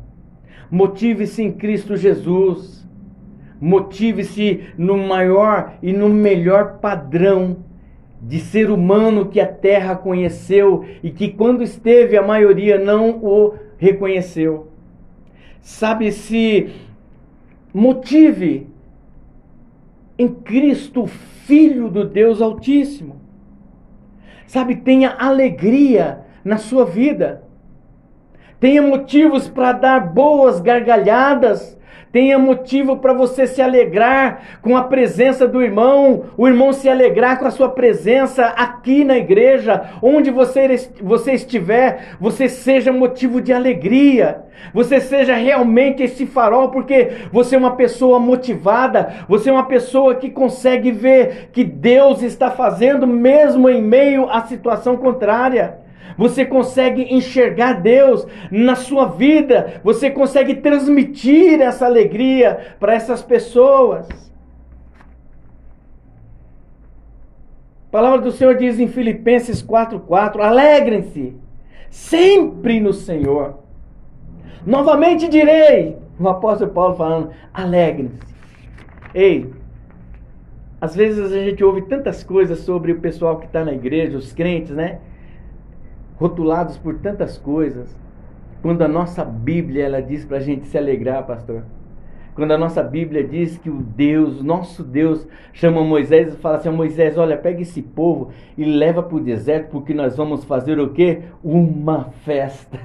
Motive-se 0.70 1.42
em 1.44 1.52
Cristo 1.52 1.98
Jesus. 1.98 2.88
Motive-se 3.60 4.64
no 4.78 4.98
maior 4.98 5.74
e 5.82 5.92
no 5.92 6.10
melhor 6.10 6.80
padrão 6.80 7.58
de 8.22 8.40
ser 8.40 8.70
humano 8.70 9.28
que 9.28 9.40
a 9.40 9.48
terra 9.48 9.96
conheceu 9.96 10.86
e 11.02 11.10
que, 11.10 11.30
quando 11.30 11.64
esteve, 11.64 12.18
a 12.18 12.22
maioria 12.22 12.78
não 12.78 13.18
o 13.24 13.56
reconheceu. 13.78 14.68
Sabe, 15.62 16.12
se 16.12 16.70
motive 17.74 18.68
em 20.18 20.28
Cristo, 20.28 21.08
Filho 21.08 21.90
do 21.90 22.06
Deus 22.06 22.42
Altíssimo. 22.42 23.16
Sabe, 24.46 24.76
tenha 24.76 25.16
alegria 25.18 26.22
na 26.44 26.58
sua 26.58 26.86
vida. 26.86 27.49
Tenha 28.60 28.82
motivos 28.82 29.48
para 29.48 29.72
dar 29.72 30.00
boas 30.02 30.60
gargalhadas. 30.60 31.78
Tenha 32.12 32.40
motivo 32.40 32.98
para 32.98 33.14
você 33.14 33.46
se 33.46 33.62
alegrar 33.62 34.60
com 34.64 34.76
a 34.76 34.82
presença 34.82 35.48
do 35.48 35.62
irmão, 35.62 36.24
o 36.36 36.48
irmão 36.48 36.74
se 36.74 36.90
alegrar 36.90 37.38
com 37.38 37.46
a 37.46 37.52
sua 37.52 37.70
presença 37.70 38.46
aqui 38.46 39.04
na 39.04 39.16
igreja, 39.16 39.92
onde 40.02 40.32
você, 40.32 40.90
você 41.00 41.34
estiver, 41.34 42.16
você 42.20 42.50
seja 42.50 42.92
motivo 42.92 43.40
de 43.40 43.54
alegria, 43.54 44.42
você 44.74 45.00
seja 45.00 45.36
realmente 45.36 46.02
esse 46.02 46.26
farol, 46.26 46.70
porque 46.70 47.12
você 47.32 47.56
é 47.56 47.60
uma 47.60 47.76
pessoa 47.76 48.20
motivada, 48.20 49.14
você 49.28 49.52
é 49.52 49.54
uma 49.54 49.68
pessoa 49.68 50.16
que 50.16 50.32
consegue 50.32 50.92
ver 50.92 51.50
que 51.54 51.64
Deus 51.64 52.24
está 52.24 52.50
fazendo 52.50 53.06
mesmo 53.06 53.70
em 53.70 53.84
meio 53.84 54.28
à 54.32 54.42
situação 54.42 54.98
contrária. 54.98 55.89
Você 56.20 56.46
consegue 56.46 57.16
enxergar 57.16 57.80
Deus 57.80 58.28
na 58.52 58.76
sua 58.76 59.06
vida, 59.06 59.80
você 59.82 60.12
consegue 60.12 60.56
transmitir 60.56 61.62
essa 61.62 61.86
alegria 61.86 62.76
para 62.78 62.94
essas 62.94 63.22
pessoas. 63.22 64.06
A 67.88 67.90
palavra 67.90 68.20
do 68.20 68.34
Senhor 68.34 68.58
diz 68.58 68.78
em 68.82 68.90
Filipenses 68.90 69.64
4:4: 69.64 70.42
Alegrem-se 70.42 71.38
sempre 71.90 72.82
no 72.82 72.92
Senhor. 72.92 73.60
Novamente 74.66 75.26
direi, 75.30 75.96
o 76.20 76.28
apóstolo 76.28 76.72
Paulo 76.72 76.98
falando: 76.98 77.30
alegrem-se. 77.54 78.20
Ei, 79.16 79.50
às 80.82 80.94
vezes 80.94 81.32
a 81.32 81.44
gente 81.46 81.64
ouve 81.64 81.84
tantas 81.84 82.26
coisas 82.26 82.60
sobre 82.60 82.92
o 82.92 83.00
pessoal 83.00 83.38
que 83.38 83.46
está 83.46 83.64
na 83.64 83.72
igreja, 83.72 84.18
os 84.18 84.34
crentes, 84.34 84.76
né? 84.76 85.00
Rotulados 86.20 86.78
por 86.78 86.96
tantas 86.96 87.38
coisas, 87.38 87.98
quando 88.62 88.82
a 88.82 88.88
nossa 88.88 89.24
Bíblia 89.24 89.86
ela 89.86 90.02
diz 90.02 90.26
para 90.26 90.38
a 90.38 90.42
gente 90.42 90.68
se 90.68 90.78
alegrar, 90.78 91.26
pastor. 91.26 91.64
Quando 92.36 92.52
a 92.52 92.58
nossa 92.58 92.84
Bíblia 92.84 93.24
diz 93.24 93.58
que 93.58 93.70
o 93.70 93.82
Deus, 93.82 94.42
nosso 94.42 94.84
Deus, 94.84 95.28
chama 95.52 95.84
Moisés 95.84 96.34
e 96.34 96.38
fala 96.38 96.58
assim: 96.58 96.70
Moisés, 96.70 97.18
olha, 97.18 97.38
pega 97.38 97.62
esse 97.62 97.82
povo 97.82 98.32
e 98.58 98.64
leva 98.64 99.02
para 99.02 99.18
o 99.18 99.20
deserto, 99.20 99.72
porque 99.72 99.94
nós 99.94 100.16
vamos 100.16 100.44
fazer 100.44 100.80
o 100.80 100.92
quê? 100.92 101.24
Uma 101.44 102.06
festa. 102.24 102.80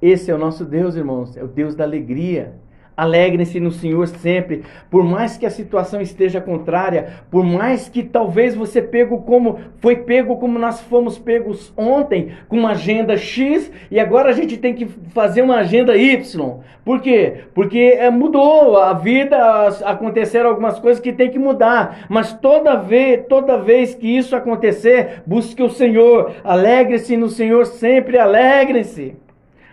Esse 0.00 0.30
é 0.30 0.34
o 0.34 0.38
nosso 0.38 0.64
Deus, 0.64 0.96
irmãos, 0.96 1.36
é 1.36 1.44
o 1.44 1.48
Deus 1.48 1.74
da 1.74 1.84
alegria. 1.84 2.54
Alegrem-se 3.00 3.58
no 3.58 3.70
Senhor 3.70 4.06
sempre, 4.08 4.62
por 4.90 5.02
mais 5.02 5.38
que 5.38 5.46
a 5.46 5.50
situação 5.50 6.02
esteja 6.02 6.38
contrária, 6.38 7.14
por 7.30 7.42
mais 7.42 7.88
que 7.88 8.02
talvez 8.02 8.54
você 8.54 8.82
pego 8.82 9.22
como 9.22 9.58
foi 9.78 9.96
pego 9.96 10.36
como 10.36 10.58
nós 10.58 10.82
fomos 10.82 11.18
pegos 11.18 11.72
ontem, 11.78 12.32
com 12.46 12.58
uma 12.58 12.72
agenda 12.72 13.16
X 13.16 13.72
e 13.90 13.98
agora 13.98 14.28
a 14.28 14.32
gente 14.34 14.58
tem 14.58 14.74
que 14.74 14.84
fazer 15.14 15.40
uma 15.40 15.56
agenda 15.56 15.96
Y. 15.96 16.60
Por 16.84 17.00
quê? 17.00 17.44
Porque 17.54 17.96
é, 17.98 18.10
mudou 18.10 18.76
a 18.76 18.92
vida, 18.92 19.68
aconteceram 19.86 20.50
algumas 20.50 20.78
coisas 20.78 21.02
que 21.02 21.10
tem 21.10 21.30
que 21.30 21.38
mudar, 21.38 22.04
mas 22.06 22.34
toda 22.34 22.76
vez, 22.76 23.24
toda 23.30 23.56
vez 23.56 23.94
que 23.94 24.14
isso 24.14 24.36
acontecer, 24.36 25.22
busque 25.24 25.62
o 25.62 25.70
Senhor, 25.70 26.32
alegre-se 26.44 27.16
no 27.16 27.30
Senhor 27.30 27.64
sempre, 27.64 28.18
alegrem-se. 28.18 29.16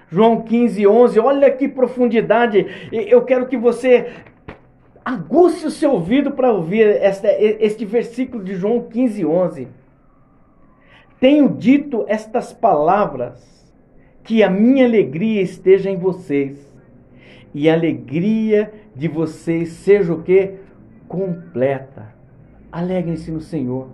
João 0.10 0.41
15, 0.41 0.88
11. 0.88 1.20
Olha 1.20 1.52
que 1.52 1.67
profundidade. 1.67 2.65
Eu 2.91 3.24
quero 3.24 3.48
que 3.48 3.58
você 3.58 4.12
aguce 5.04 5.65
o 5.65 5.72
seu 5.72 5.91
ouvido 5.91 6.32
para 6.32 6.52
ouvir 6.52 7.00
este 7.60 7.86
versículo 7.86 8.43
de 8.43 8.56
João 8.56 8.82
15, 8.82 9.26
11. 9.26 9.67
Tenho 11.20 11.50
dito 11.50 12.06
estas 12.08 12.54
palavras, 12.54 13.74
que 14.24 14.43
a 14.43 14.50
minha 14.50 14.86
alegria 14.86 15.41
esteja 15.41 15.89
em 15.89 15.98
vocês, 15.98 16.60
e 17.54 17.70
a 17.70 17.74
alegria 17.74 18.72
de 18.96 19.08
vocês 19.08 19.70
seja 19.70 20.13
o 20.13 20.22
que? 20.22 20.56
Completa. 21.08 22.13
Alegrem-se 22.72 23.32
no 23.32 23.39
Senhor. 23.39 23.88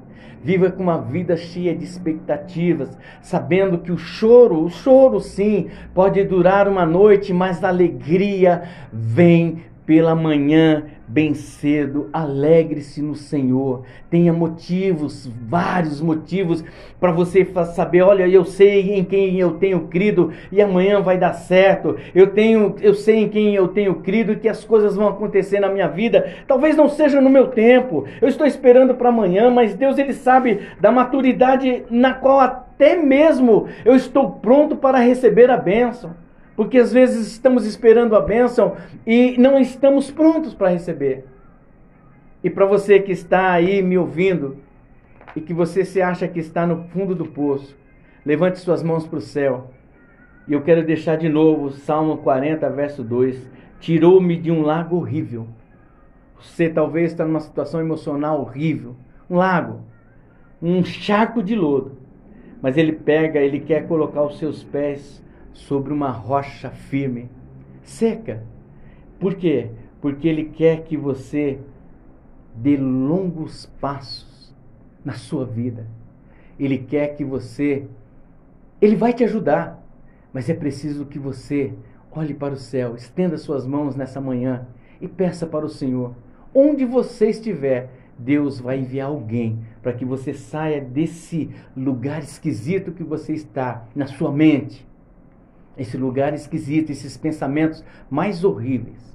Viva 0.43 0.69
com 0.69 0.83
uma 0.83 0.97
vida 0.97 1.38
cheia 1.38 1.73
de 1.73 1.86
expectativas, 1.86 2.97
sabendo 3.21 3.77
que 3.77 3.91
o 3.91 3.97
choro, 3.97 4.63
o 4.63 4.69
choro 4.69 5.19
sim, 5.19 5.69
pode 5.93 6.23
durar 6.23 6.67
uma 6.67 6.86
noite, 6.86 7.31
mas 7.31 7.63
a 7.63 7.69
alegria 7.69 8.63
vem 8.91 9.63
pela 9.85 10.15
manhã, 10.15 10.85
bem 11.07 11.33
cedo, 11.33 12.09
alegre-se 12.13 13.01
no 13.01 13.15
Senhor. 13.15 13.83
Tenha 14.09 14.31
motivos, 14.31 15.29
vários 15.47 15.99
motivos, 15.99 16.63
para 16.99 17.11
você 17.11 17.45
saber: 17.75 18.01
olha, 18.01 18.27
eu 18.27 18.45
sei 18.45 18.93
em 18.93 19.03
quem 19.03 19.37
eu 19.39 19.51
tenho 19.51 19.87
crido 19.87 20.31
e 20.51 20.61
amanhã 20.61 21.01
vai 21.01 21.17
dar 21.17 21.33
certo. 21.33 21.97
Eu 22.15 22.27
tenho, 22.27 22.75
eu 22.81 22.93
sei 22.93 23.23
em 23.23 23.29
quem 23.29 23.53
eu 23.55 23.67
tenho 23.67 23.95
crido 23.95 24.33
e 24.33 24.37
que 24.37 24.49
as 24.49 24.63
coisas 24.63 24.95
vão 24.95 25.07
acontecer 25.07 25.59
na 25.59 25.69
minha 25.69 25.87
vida. 25.87 26.33
Talvez 26.47 26.75
não 26.75 26.87
seja 26.87 27.19
no 27.19 27.29
meu 27.29 27.47
tempo. 27.47 28.05
Eu 28.21 28.27
estou 28.27 28.47
esperando 28.47 28.95
para 28.95 29.09
amanhã, 29.09 29.49
mas 29.49 29.75
Deus 29.75 29.97
ele 29.97 30.13
sabe 30.13 30.61
da 30.79 30.91
maturidade 30.91 31.83
na 31.89 32.13
qual 32.13 32.39
até 32.39 32.95
mesmo 32.95 33.67
eu 33.83 33.95
estou 33.95 34.31
pronto 34.31 34.77
para 34.77 34.99
receber 34.99 35.49
a 35.49 35.57
bênção. 35.57 36.22
Porque 36.55 36.77
às 36.77 36.93
vezes 36.93 37.27
estamos 37.27 37.65
esperando 37.65 38.15
a 38.15 38.21
bênção 38.21 38.75
e 39.05 39.37
não 39.37 39.59
estamos 39.59 40.11
prontos 40.11 40.53
para 40.53 40.69
receber. 40.69 41.25
E 42.43 42.49
para 42.49 42.65
você 42.65 42.99
que 42.99 43.11
está 43.11 43.51
aí 43.51 43.81
me 43.81 43.97
ouvindo 43.97 44.57
e 45.35 45.41
que 45.41 45.53
você 45.53 45.83
se 45.83 46.01
acha 46.01 46.27
que 46.27 46.39
está 46.39 46.67
no 46.67 46.83
fundo 46.89 47.15
do 47.15 47.25
poço, 47.25 47.75
levante 48.25 48.59
suas 48.59 48.83
mãos 48.83 49.07
para 49.07 49.17
o 49.17 49.21
céu. 49.21 49.71
E 50.47 50.53
eu 50.53 50.61
quero 50.61 50.85
deixar 50.85 51.15
de 51.15 51.29
novo 51.29 51.71
Salmo 51.71 52.17
40, 52.17 52.69
verso 52.69 53.03
2. 53.03 53.49
Tirou-me 53.79 54.37
de 54.37 54.51
um 54.51 54.61
lago 54.61 54.97
horrível. 54.97 55.47
Você 56.39 56.69
talvez 56.69 57.11
está 57.11 57.25
numa 57.25 57.39
situação 57.39 57.79
emocional 57.79 58.41
horrível. 58.41 58.95
Um 59.29 59.37
lago, 59.37 59.81
um 60.61 60.83
charco 60.83 61.41
de 61.41 61.55
lodo. 61.55 61.97
Mas 62.61 62.77
ele 62.77 62.91
pega, 62.91 63.39
ele 63.39 63.61
quer 63.61 63.87
colocar 63.87 64.21
os 64.23 64.37
seus 64.37 64.63
pés 64.63 65.23
sobre 65.53 65.93
uma 65.93 66.09
rocha 66.09 66.69
firme, 66.69 67.29
seca. 67.83 68.43
Por 69.19 69.35
quê? 69.35 69.69
Porque 70.01 70.27
Ele 70.27 70.45
quer 70.45 70.83
que 70.83 70.97
você 70.97 71.59
dê 72.55 72.75
longos 72.75 73.65
passos 73.79 74.53
na 75.03 75.13
sua 75.13 75.45
vida. 75.45 75.87
Ele 76.59 76.77
quer 76.77 77.15
que 77.15 77.23
você. 77.23 77.87
Ele 78.81 78.95
vai 78.95 79.13
te 79.13 79.23
ajudar, 79.23 79.81
mas 80.33 80.49
é 80.49 80.53
preciso 80.53 81.05
que 81.05 81.17
você 81.17 81.73
olhe 82.11 82.33
para 82.33 82.53
o 82.53 82.57
céu, 82.57 82.95
estenda 82.95 83.37
suas 83.37 83.65
mãos 83.65 83.95
nessa 83.95 84.19
manhã 84.19 84.67
e 84.99 85.07
peça 85.07 85.47
para 85.47 85.65
o 85.65 85.69
Senhor. 85.69 86.13
Onde 86.53 86.85
você 86.85 87.29
estiver, 87.29 87.89
Deus 88.17 88.59
vai 88.59 88.79
enviar 88.79 89.07
alguém 89.07 89.59
para 89.81 89.93
que 89.93 90.05
você 90.05 90.33
saia 90.33 90.79
desse 90.79 91.49
lugar 91.75 92.21
esquisito 92.21 92.91
que 92.91 93.03
você 93.03 93.33
está 93.33 93.87
na 93.95 94.05
sua 94.05 94.31
mente 94.31 94.85
esse 95.77 95.97
lugar 95.97 96.33
esquisito, 96.33 96.91
esses 96.91 97.17
pensamentos 97.17 97.83
mais 98.09 98.43
horríveis. 98.43 99.13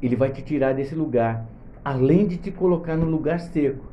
Ele 0.00 0.14
vai 0.14 0.30
te 0.30 0.42
tirar 0.42 0.74
desse 0.74 0.94
lugar, 0.94 1.46
além 1.84 2.26
de 2.26 2.36
te 2.36 2.50
colocar 2.50 2.96
no 2.96 3.06
lugar 3.06 3.40
seco. 3.40 3.86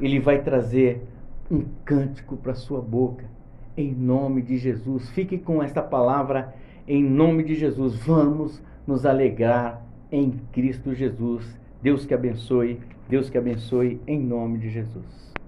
Ele 0.00 0.18
vai 0.18 0.42
trazer 0.42 1.02
um 1.50 1.64
cântico 1.84 2.36
para 2.36 2.54
sua 2.54 2.80
boca, 2.80 3.24
em 3.76 3.92
nome 3.92 4.42
de 4.42 4.58
Jesus. 4.58 5.08
Fique 5.10 5.38
com 5.38 5.62
esta 5.62 5.82
palavra, 5.82 6.54
em 6.88 7.02
nome 7.02 7.44
de 7.44 7.54
Jesus. 7.54 7.94
Vamos 7.96 8.60
nos 8.86 9.06
alegrar 9.06 9.84
em 10.10 10.32
Cristo 10.52 10.94
Jesus. 10.94 11.58
Deus 11.80 12.04
que 12.04 12.14
abençoe, 12.14 12.80
Deus 13.08 13.30
que 13.30 13.38
abençoe, 13.38 14.00
em 14.06 14.18
nome 14.18 14.58
de 14.58 14.70
Jesus. 14.70 15.35